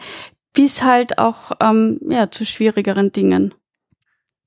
bis 0.54 0.84
halt 0.84 1.18
auch 1.18 1.52
ähm, 1.60 2.00
ja, 2.08 2.30
zu 2.30 2.46
schwierigeren 2.46 3.12
Dingen. 3.12 3.54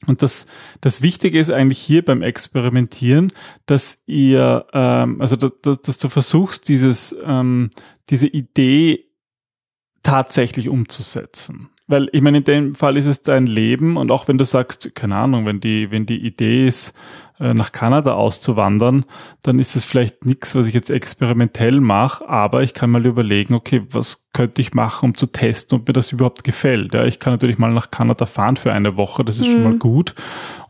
Und 0.07 0.23
das, 0.23 0.47
das 0.83 1.01
Wichtige 1.01 1.39
ist 1.39 1.51
eigentlich 1.51 1.79
hier 1.79 2.05
beim 2.05 2.23
Experimentieren, 2.23 3.33
dass 3.65 4.03
ihr, 4.07 4.67
ähm, 4.73 5.21
also 5.21 5.37
dass, 5.37 5.81
dass 5.81 5.99
du 5.99 6.09
versuchst, 6.09 6.69
dieses, 6.69 7.17
ähm, 7.25 7.71
diese 8.11 8.27
Idee 8.27 9.07
tatsächlich 10.03 10.69
umzusetzen. 10.69 11.71
Weil 11.89 12.09
ich 12.13 12.21
meine, 12.21 12.39
in 12.39 12.45
dem 12.45 12.75
Fall 12.75 12.97
ist 12.97 13.07
es 13.07 13.23
dein 13.23 13.47
Leben 13.47 13.97
und 13.97 14.11
auch 14.11 14.27
wenn 14.27 14.39
du 14.39 14.45
sagst, 14.45 14.95
keine 14.97 15.17
Ahnung, 15.17 15.47
wenn 15.47 15.61
die, 15.61 15.91
wenn 15.93 16.05
die 16.05 16.19
Idee 16.27 16.67
ist, 16.67 16.95
äh, 17.39 17.53
nach 17.55 17.71
Kanada 17.71 18.15
auszuwandern, 18.15 19.05
dann 19.43 19.59
ist 19.59 19.77
es 19.77 19.85
vielleicht 19.85 20.25
nichts, 20.25 20.57
was 20.57 20.67
ich 20.67 20.75
jetzt 20.75 20.91
experimentell 20.91 21.81
mache, 21.81 22.27
aber 22.29 22.63
ich 22.63 22.73
kann 22.73 22.91
mal 22.91 23.05
überlegen, 23.05 23.55
okay, 23.55 23.83
was 23.91 24.27
könnte 24.33 24.63
ich 24.63 24.75
machen, 24.75 25.11
um 25.11 25.17
zu 25.17 25.27
testen, 25.27 25.79
ob 25.79 25.87
mir 25.87 25.93
das 25.93 26.13
überhaupt 26.13 26.45
gefällt. 26.45 26.95
Ja, 26.95 27.05
ich 27.05 27.21
kann 27.21 27.35
natürlich 27.35 27.59
mal 27.59 27.73
nach 27.73 27.91
Kanada 27.91 28.27
fahren 28.27 28.57
für 28.57 28.73
eine 28.73 28.97
Woche, 28.97 29.23
das 29.23 29.39
ist 29.39 29.49
mhm. 29.49 29.53
schon 29.53 29.63
mal 29.63 29.73
mhm. 29.75 29.79
gut. 29.79 30.15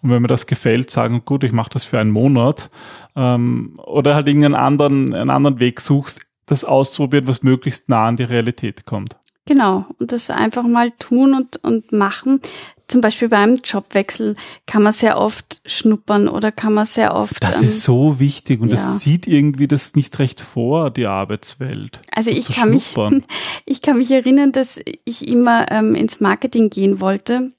Und 0.02 0.10
wenn 0.10 0.22
mir 0.22 0.28
das 0.28 0.46
gefällt, 0.46 0.90
sagen, 0.90 1.22
gut, 1.24 1.44
ich 1.44 1.52
mache 1.52 1.70
das 1.70 1.84
für 1.84 2.00
einen 2.00 2.10
Monat. 2.10 2.68
Ähm, 3.14 3.78
oder 3.86 4.14
halt 4.14 4.26
irgendeinen 4.26 4.56
anderen, 4.56 5.14
einen 5.14 5.30
anderen 5.30 5.60
Weg 5.60 5.80
suchst, 5.80 6.20
das 6.46 6.64
auszuprobieren, 6.64 7.28
was 7.28 7.42
möglichst 7.42 7.88
nah 7.88 8.06
an 8.06 8.16
die 8.16 8.24
Realität 8.24 8.86
kommt. 8.86 9.16
Genau, 9.46 9.86
und 9.98 10.12
das 10.12 10.30
einfach 10.30 10.64
mal 10.64 10.90
tun 10.98 11.34
und, 11.34 11.62
und 11.64 11.92
machen 11.92 12.40
zum 12.88 13.00
Beispiel 13.00 13.28
beim 13.28 13.56
Jobwechsel 13.56 14.36
kann 14.66 14.82
man 14.82 14.92
sehr 14.92 15.18
oft 15.18 15.60
schnuppern 15.66 16.28
oder 16.28 16.52
kann 16.52 16.72
man 16.72 16.86
sehr 16.86 17.14
oft. 17.14 17.42
Das 17.42 17.56
ähm, 17.56 17.64
ist 17.64 17.82
so 17.82 18.20
wichtig 18.20 18.60
und 18.60 18.68
ja. 18.68 18.76
das 18.76 19.00
sieht 19.00 19.26
irgendwie 19.26 19.66
das 19.66 19.94
nicht 19.94 20.18
recht 20.18 20.40
vor, 20.40 20.90
die 20.90 21.06
Arbeitswelt. 21.06 22.00
Also 22.12 22.30
ich 22.30 22.48
kann 22.48 22.70
mich, 22.70 22.94
ich 23.64 23.82
kann 23.82 23.98
mich 23.98 24.10
erinnern, 24.10 24.52
dass 24.52 24.78
ich 25.04 25.26
immer 25.26 25.66
ähm, 25.70 25.94
ins 25.94 26.20
Marketing 26.20 26.70
gehen 26.70 27.00
wollte 27.00 27.52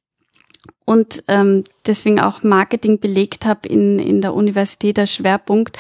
und 0.85 1.23
ähm, 1.27 1.65
deswegen 1.85 2.21
auch 2.21 2.43
Marketing 2.43 2.99
belegt 2.99 3.45
habe 3.45 3.67
in, 3.67 3.99
in 3.99 4.21
der 4.21 4.33
Universität 4.33 4.97
als 4.97 5.13
Schwerpunkt. 5.13 5.77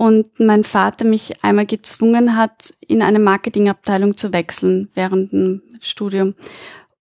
Und 0.00 0.40
mein 0.40 0.64
Vater 0.64 1.04
mich 1.04 1.44
einmal 1.44 1.66
gezwungen 1.66 2.34
hat, 2.34 2.72
in 2.80 3.02
eine 3.02 3.18
Marketingabteilung 3.18 4.16
zu 4.16 4.32
wechseln 4.32 4.88
während 4.94 5.30
dem 5.30 5.60
Studium. 5.82 6.34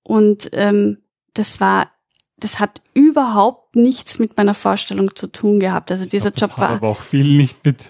Und 0.03 0.49
ähm, 0.51 0.97
das 1.33 1.61
war, 1.61 1.89
das 2.35 2.59
hat 2.59 2.81
überhaupt 2.93 3.77
nichts 3.77 4.19
mit 4.19 4.35
meiner 4.35 4.53
Vorstellung 4.53 5.15
zu 5.15 5.27
tun 5.27 5.61
gehabt. 5.61 5.91
Also 5.91 6.05
dieser 6.05 6.31
das 6.31 6.41
Job 6.41 6.57
war 6.57 6.71
aber 6.71 6.89
auch 6.89 6.99
viel 6.99 7.37
nicht 7.37 7.63
mit 7.63 7.89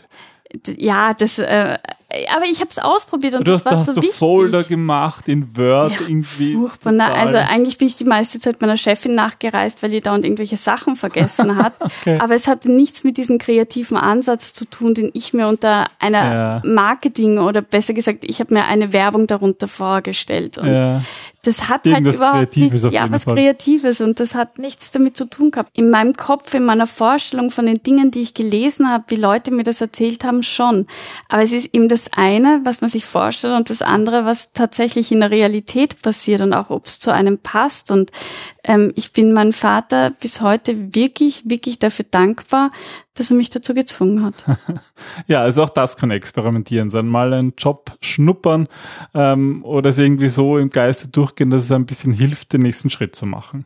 ja, 0.78 1.16
das, 1.16 1.40
äh, 1.40 1.80
aber 2.36 2.46
ich 2.46 2.60
habe 2.60 2.70
es 2.70 2.80
ausprobiert 2.80 3.36
und 3.36 3.48
du 3.48 3.52
das 3.52 3.62
hast, 3.62 3.66
war 3.66 3.72
da 3.74 3.78
hast 3.80 3.86
so 3.88 3.94
du 3.94 4.02
wichtig. 4.02 4.18
Folder 4.18 4.64
gemacht 4.64 5.28
in 5.28 5.56
Word 5.56 5.92
Ja, 5.92 5.98
irgendwie. 6.08 6.56
Furchtbar. 6.56 6.92
Na, 6.92 7.14
also 7.14 7.38
eigentlich 7.38 7.78
bin 7.78 7.88
ich 7.88 7.98
die 7.98 8.04
meiste 8.04 8.40
Zeit 8.40 8.62
meiner 8.62 8.78
Chefin 8.78 9.14
nachgereist, 9.14 9.84
weil 9.84 9.92
die 9.92 10.02
dauernd 10.02 10.26
irgendwelche 10.26 10.58
Sachen 10.58 10.96
vergessen 10.96 11.56
hat. 11.58 11.74
Okay. 12.02 12.20
Aber 12.22 12.36
es 12.36 12.48
hatte 12.48 12.72
nichts 12.72 13.04
mit 13.04 13.18
diesem 13.18 13.40
kreativen 13.40 13.98
Ansatz 13.98 14.54
zu 14.54 14.66
tun, 14.66 14.94
den 14.94 15.10
ich 15.14 15.34
mir 15.34 15.48
unter 15.48 15.86
einer 16.00 16.34
Ja. 16.34 16.62
Marketing 16.64 17.40
oder 17.40 17.62
besser 17.62 17.94
gesagt, 17.94 18.24
ich 18.26 18.40
habe 18.40 18.54
mir 18.54 18.66
eine 18.66 18.94
Werbung 18.94 19.28
darunter 19.28 19.68
vorgestellt. 19.68 20.58
Und 20.58 20.68
ja. 20.72 21.02
das 21.44 21.68
hat 21.68 21.86
Irgendwas 21.86 22.06
halt 22.06 22.16
überhaupt 22.16 22.38
Kreatives 22.54 22.72
nichts, 22.72 22.86
auf 22.86 22.94
ja, 22.94 23.12
was 23.12 23.24
Fall. 23.24 23.36
Kreatives 23.36 24.02
und 24.02 24.20
das 24.20 24.36
hat 24.36 24.60
nichts 24.60 24.92
damit 24.92 25.18
zu 25.18 25.26
tun 25.26 25.52
gehabt. 25.52 25.72
In 25.78 25.90
meinem 25.90 26.16
Kopf, 26.16 26.54
in 26.54 26.64
meiner 26.64 26.88
Vorstellung 26.88 27.50
von 27.50 27.66
den 27.66 27.82
Dingen, 27.84 28.12
die 28.12 28.22
ich 28.22 28.34
gelesen 28.34 28.90
habe, 28.90 29.06
wie 29.08 29.16
Leute 29.16 29.52
mir 29.52 29.64
das 29.64 29.82
erzählt 29.82 30.24
haben, 30.24 30.44
schon. 30.44 30.86
Aber 31.28 31.42
es 31.42 31.52
ist 31.52 31.74
eben 31.74 31.88
das 31.88 31.99
eine, 32.08 32.62
was 32.64 32.82
man 32.82 32.90
sich 32.90 33.06
vorstellt 33.06 33.56
und 33.56 33.70
das 33.70 33.82
andere, 33.82 34.26
was 34.26 34.54
tatsächlich 34.54 35.12
in 35.12 35.20
der 35.20 35.32
Realität 35.32 36.02
passiert 36.02 36.42
und 36.42 36.54
auch 36.54 36.70
ob 36.70 36.86
es 36.86 37.00
zu 37.00 37.12
einem 37.12 37.38
passt. 37.38 37.92
Und 37.92 38.12
ähm, 38.64 38.92
ich 38.96 39.14
bin 39.14 39.34
meinem 39.34 39.54
Vater 39.54 40.12
bis 40.12 40.42
heute 40.42 40.94
wirklich, 40.96 41.50
wirklich 41.50 41.80
dafür 41.80 42.06
dankbar, 42.10 42.72
dass 43.16 43.32
er 43.32 43.38
mich 43.38 43.50
dazu 43.50 43.74
gezwungen 43.74 44.24
hat. 44.24 44.46
Ja, 45.28 45.42
also 45.42 45.64
auch 45.64 45.70
das 45.70 45.96
kann 45.96 46.12
experimentieren 46.12 46.90
sein. 46.90 47.08
Mal 47.08 47.34
einen 47.34 47.54
Job 47.58 47.98
schnuppern 48.02 48.68
ähm, 49.14 49.64
oder 49.64 49.92
es 49.92 49.98
irgendwie 49.98 50.30
so 50.30 50.58
im 50.58 50.70
Geiste 50.70 51.08
durchgehen, 51.08 51.50
dass 51.50 51.64
es 51.64 51.72
ein 51.72 51.86
bisschen 51.86 52.12
hilft, 52.12 52.54
den 52.54 52.62
nächsten 52.62 52.90
Schritt 52.90 53.16
zu 53.16 53.26
machen. 53.26 53.66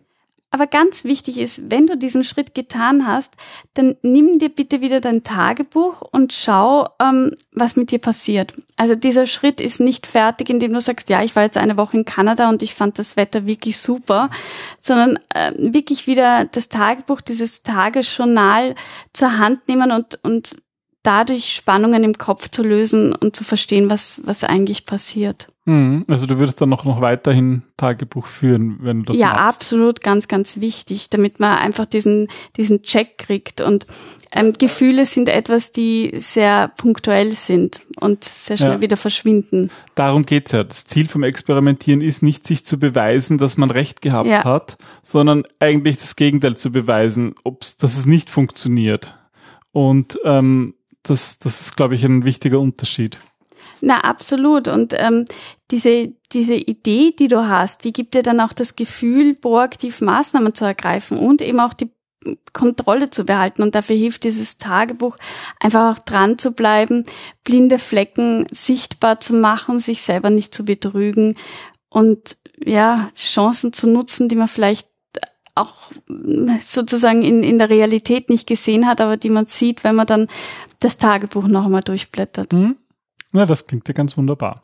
Aber 0.53 0.67
ganz 0.67 1.03
wichtig 1.03 1.39
ist, 1.39 1.71
wenn 1.71 1.87
du 1.87 1.97
diesen 1.97 2.23
Schritt 2.23 2.53
getan 2.53 3.07
hast, 3.07 3.33
dann 3.73 3.95
nimm 4.03 4.37
dir 4.37 4.49
bitte 4.49 4.81
wieder 4.81 5.01
dein 5.01 5.23
Tagebuch 5.23 6.01
und 6.11 6.31
schau, 6.31 6.87
ähm, 7.01 7.31
was 7.51 7.75
mit 7.75 7.89
dir 7.89 7.97
passiert. 7.97 8.53
Also 8.77 8.93
dieser 8.93 9.25
Schritt 9.25 9.59
ist 9.59 9.79
nicht 9.79 10.05
fertig, 10.05 10.51
indem 10.51 10.71
du 10.71 10.79
sagst, 10.79 11.09
ja, 11.09 11.23
ich 11.23 11.35
war 11.35 11.41
jetzt 11.41 11.57
eine 11.57 11.75
Woche 11.75 11.97
in 11.97 12.05
Kanada 12.05 12.49
und 12.49 12.61
ich 12.61 12.75
fand 12.75 12.99
das 12.99 13.17
Wetter 13.17 13.47
wirklich 13.47 13.79
super, 13.79 14.29
sondern 14.77 15.17
äh, 15.33 15.53
wirklich 15.57 16.05
wieder 16.05 16.45
das 16.45 16.69
Tagebuch, 16.69 17.21
dieses 17.21 17.63
Tagesjournal 17.63 18.75
zur 19.11 19.39
Hand 19.39 19.67
nehmen 19.67 19.91
und, 19.91 20.19
und 20.21 20.55
dadurch 21.03 21.53
Spannungen 21.53 22.03
im 22.03 22.17
Kopf 22.17 22.49
zu 22.49 22.63
lösen 22.63 23.13
und 23.13 23.35
zu 23.35 23.43
verstehen, 23.43 23.89
was, 23.89 24.21
was 24.25 24.43
eigentlich 24.43 24.85
passiert. 24.85 25.47
Mhm. 25.65 26.05
Also 26.09 26.25
du 26.25 26.39
würdest 26.39 26.59
dann 26.59 26.69
noch, 26.69 26.83
noch 26.83 26.99
weiterhin 27.01 27.63
Tagebuch 27.77 28.25
führen, 28.25 28.79
wenn 28.81 29.03
du 29.03 29.13
das 29.13 29.17
ja, 29.21 29.27
machst. 29.29 29.39
absolut, 29.41 30.01
ganz, 30.01 30.27
ganz 30.27 30.59
wichtig, 30.59 31.09
damit 31.09 31.39
man 31.39 31.57
einfach 31.57 31.85
diesen, 31.85 32.27
diesen 32.57 32.83
Check 32.83 33.17
kriegt. 33.17 33.61
Und 33.61 33.85
ähm, 34.33 34.51
Gefühle 34.53 35.05
sind 35.05 35.29
etwas, 35.29 35.71
die 35.71 36.11
sehr 36.15 36.69
punktuell 36.69 37.31
sind 37.33 37.81
und 37.99 38.23
sehr 38.23 38.57
schnell 38.57 38.71
Ja. 38.73 38.81
wieder 38.81 38.97
verschwinden. 38.97 39.69
Darum 39.95 40.25
geht's 40.25 40.51
ja. 40.51 40.63
Das 40.63 40.85
Ziel 40.85 41.07
vom 41.07 41.23
Experimentieren 41.23 42.01
ist 42.01 42.23
nicht, 42.23 42.45
sich 42.47 42.65
zu 42.65 42.77
beweisen, 42.79 43.37
dass 43.37 43.55
man 43.57 43.71
Recht 43.71 44.01
gehabt 44.01 44.27
Ja. 44.27 44.43
hat, 44.43 44.77
sondern 45.01 45.43
eigentlich 45.59 45.97
das 45.97 46.15
Gegenteil 46.15 46.57
zu 46.57 46.71
beweisen, 46.71 47.35
ob's, 47.43 47.77
dass 47.77 47.95
es 47.97 48.05
nicht 48.05 48.29
funktioniert. 48.29 49.15
Und 49.71 50.19
ähm, 50.25 50.73
das, 51.03 51.39
das 51.39 51.61
ist, 51.61 51.75
glaube 51.75 51.95
ich, 51.95 52.03
ein 52.03 52.25
wichtiger 52.25 52.59
Unterschied. 52.59 53.17
Na, 53.81 53.99
absolut. 53.99 54.67
Und 54.67 54.93
ähm, 54.97 55.25
diese, 55.69 56.13
diese 56.31 56.55
Idee, 56.55 57.13
die 57.17 57.27
du 57.27 57.47
hast, 57.47 57.83
die 57.83 57.93
gibt 57.93 58.15
dir 58.15 58.23
dann 58.23 58.39
auch 58.39 58.53
das 58.53 58.75
Gefühl, 58.75 59.35
proaktiv 59.35 59.99
Maßnahmen 60.01 60.53
zu 60.53 60.65
ergreifen 60.65 61.17
und 61.17 61.41
eben 61.41 61.59
auch 61.59 61.73
die 61.73 61.89
Kontrolle 62.53 63.09
zu 63.09 63.25
behalten. 63.25 63.61
Und 63.61 63.75
dafür 63.75 63.95
hilft 63.95 64.23
dieses 64.23 64.57
Tagebuch, 64.57 65.17
einfach 65.59 65.93
auch 65.97 65.99
dran 65.99 66.37
zu 66.37 66.53
bleiben, 66.53 67.03
blinde 67.43 67.79
Flecken 67.79 68.45
sichtbar 68.51 69.19
zu 69.19 69.33
machen, 69.33 69.79
sich 69.79 70.01
selber 70.01 70.29
nicht 70.29 70.53
zu 70.53 70.63
betrügen 70.63 71.35
und 71.89 72.37
ja, 72.65 73.09
Chancen 73.15 73.73
zu 73.73 73.87
nutzen, 73.87 74.29
die 74.29 74.35
man 74.35 74.47
vielleicht 74.47 74.87
auch 75.55 75.91
sozusagen 76.61 77.21
in, 77.21 77.43
in 77.43 77.57
der 77.57 77.69
Realität 77.69 78.29
nicht 78.29 78.47
gesehen 78.47 78.87
hat, 78.87 79.01
aber 79.01 79.17
die 79.17 79.29
man 79.29 79.45
sieht, 79.45 79.83
wenn 79.83 79.95
man 79.95 80.07
dann 80.07 80.27
das 80.79 80.97
Tagebuch 80.97 81.47
noch 81.47 81.65
einmal 81.65 81.83
durchblättert. 81.83 82.53
Hm? 82.53 82.77
Na, 83.31 83.45
das 83.45 83.67
klingt 83.67 83.87
ja 83.87 83.93
ganz 83.93 84.17
wunderbar. 84.17 84.63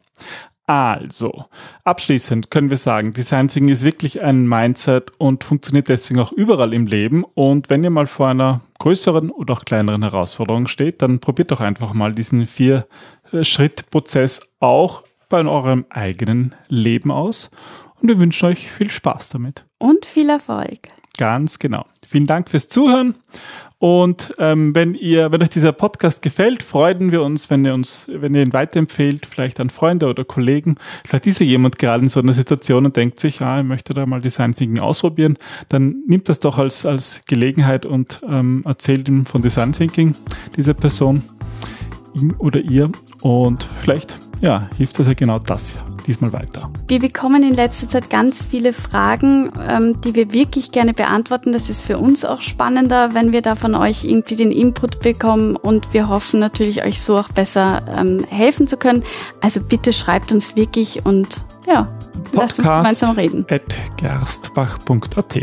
Also, 0.65 1.45
abschließend 1.83 2.51
können 2.51 2.69
wir 2.69 2.77
sagen, 2.77 3.11
Design 3.11 3.47
Thinking 3.47 3.73
ist 3.73 3.81
wirklich 3.81 4.21
ein 4.21 4.47
Mindset 4.47 5.11
und 5.17 5.43
funktioniert 5.43 5.89
deswegen 5.89 6.19
auch 6.19 6.31
überall 6.31 6.75
im 6.75 6.85
Leben. 6.85 7.23
Und 7.23 7.71
wenn 7.71 7.83
ihr 7.83 7.89
mal 7.89 8.05
vor 8.05 8.27
einer 8.27 8.61
größeren 8.77 9.31
oder 9.31 9.55
auch 9.55 9.65
kleineren 9.65 10.03
Herausforderung 10.03 10.67
steht, 10.67 11.01
dann 11.01 11.21
probiert 11.21 11.49
doch 11.49 11.59
einfach 11.59 11.93
mal 11.93 12.13
diesen 12.13 12.45
Vier-Schritt-Prozess 12.45 14.53
auch 14.59 15.03
bei 15.27 15.43
eurem 15.43 15.85
eigenen 15.89 16.53
Leben 16.67 17.09
aus. 17.09 17.49
Und 18.01 18.07
wir 18.07 18.19
wünschen 18.19 18.45
euch 18.47 18.71
viel 18.71 18.89
Spaß 18.89 19.29
damit. 19.29 19.65
Und 19.77 20.05
viel 20.05 20.29
Erfolg. 20.29 20.89
Ganz 21.17 21.59
genau. 21.59 21.85
Vielen 22.07 22.27
Dank 22.27 22.49
fürs 22.49 22.69
Zuhören. 22.69 23.13
Und 23.77 24.33
ähm, 24.39 24.73
wenn 24.73 24.93
ihr, 24.93 25.31
wenn 25.31 25.41
euch 25.41 25.49
dieser 25.49 25.73
Podcast 25.73 26.21
gefällt, 26.21 26.63
freuen 26.63 27.11
wir 27.11 27.21
uns, 27.23 27.49
wenn 27.49 27.65
ihr 27.65 27.73
uns, 27.73 28.07
wenn 28.09 28.33
ihr 28.33 28.41
ihn 28.41 28.53
weiterempfehlt, 28.53 29.25
vielleicht 29.25 29.59
an 29.59 29.69
Freunde 29.69 30.07
oder 30.07 30.23
Kollegen. 30.23 30.75
Vielleicht 31.05 31.27
ist 31.27 31.39
ja 31.39 31.45
jemand 31.45 31.77
gerade 31.77 32.03
in 32.03 32.09
so 32.09 32.21
einer 32.21 32.33
Situation 32.33 32.85
und 32.85 32.95
denkt 32.95 33.19
sich, 33.19 33.41
ah, 33.41 33.57
ich 33.57 33.65
möchte 33.65 33.93
da 33.93 34.05
mal 34.05 34.21
Design 34.21 34.55
Thinking 34.55 34.81
ausprobieren. 34.81 35.37
Dann 35.67 36.03
nimmt 36.07 36.29
das 36.29 36.39
doch 36.39 36.57
als, 36.57 36.85
als 36.85 37.23
Gelegenheit 37.25 37.85
und 37.85 38.21
ähm, 38.27 38.63
erzählt 38.65 39.09
ihm 39.09 39.25
von 39.25 39.41
Design 39.41 39.73
Thinking, 39.73 40.15
dieser 40.55 40.73
Person, 40.73 41.21
ihm 42.13 42.35
oder 42.37 42.61
ihr. 42.61 42.89
Und 43.21 43.63
vielleicht, 43.63 44.17
ja, 44.41 44.69
hilft 44.77 44.99
das 44.99 45.07
ja 45.07 45.13
genau 45.13 45.39
das 45.39 45.77
diesmal 46.09 46.33
weiter. 46.33 46.69
Wir 46.87 46.99
bekommen 46.99 47.43
in 47.43 47.53
letzter 47.53 47.87
Zeit 47.87 48.09
ganz 48.09 48.43
viele 48.43 48.73
Fragen, 48.73 49.51
ähm, 49.69 50.01
die 50.01 50.15
wir 50.15 50.33
wirklich 50.33 50.71
gerne 50.71 50.93
beantworten. 50.93 51.53
Das 51.53 51.69
ist 51.69 51.81
für 51.81 51.97
uns 51.99 52.25
auch 52.25 52.41
spannender, 52.41 53.13
wenn 53.13 53.31
wir 53.31 53.41
da 53.41 53.55
von 53.55 53.75
euch 53.75 54.03
irgendwie 54.03 54.35
den 54.35 54.51
Input 54.51 54.99
bekommen 55.01 55.55
und 55.55 55.93
wir 55.93 56.09
hoffen 56.09 56.39
natürlich, 56.39 56.83
euch 56.83 57.01
so 57.01 57.17
auch 57.17 57.29
besser 57.29 57.81
ähm, 57.97 58.25
helfen 58.29 58.67
zu 58.67 58.75
können. 58.75 59.03
Also 59.41 59.61
bitte 59.61 59.93
schreibt 59.93 60.31
uns 60.31 60.55
wirklich 60.55 61.05
und 61.05 61.45
ja, 61.67 61.87
lasst 62.33 62.59
uns 62.59 62.67
gemeinsam 62.67 63.15
reden. 63.15 63.45
at 63.49 63.75
gerstbach.at. 63.97 65.35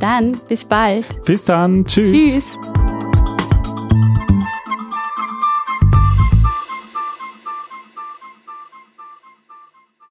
Dann 0.00 0.36
bis 0.48 0.64
bald. 0.64 1.24
Bis 1.24 1.44
dann. 1.44 1.84
Tschüss. 1.84 2.10
Tschüss. 2.10 2.89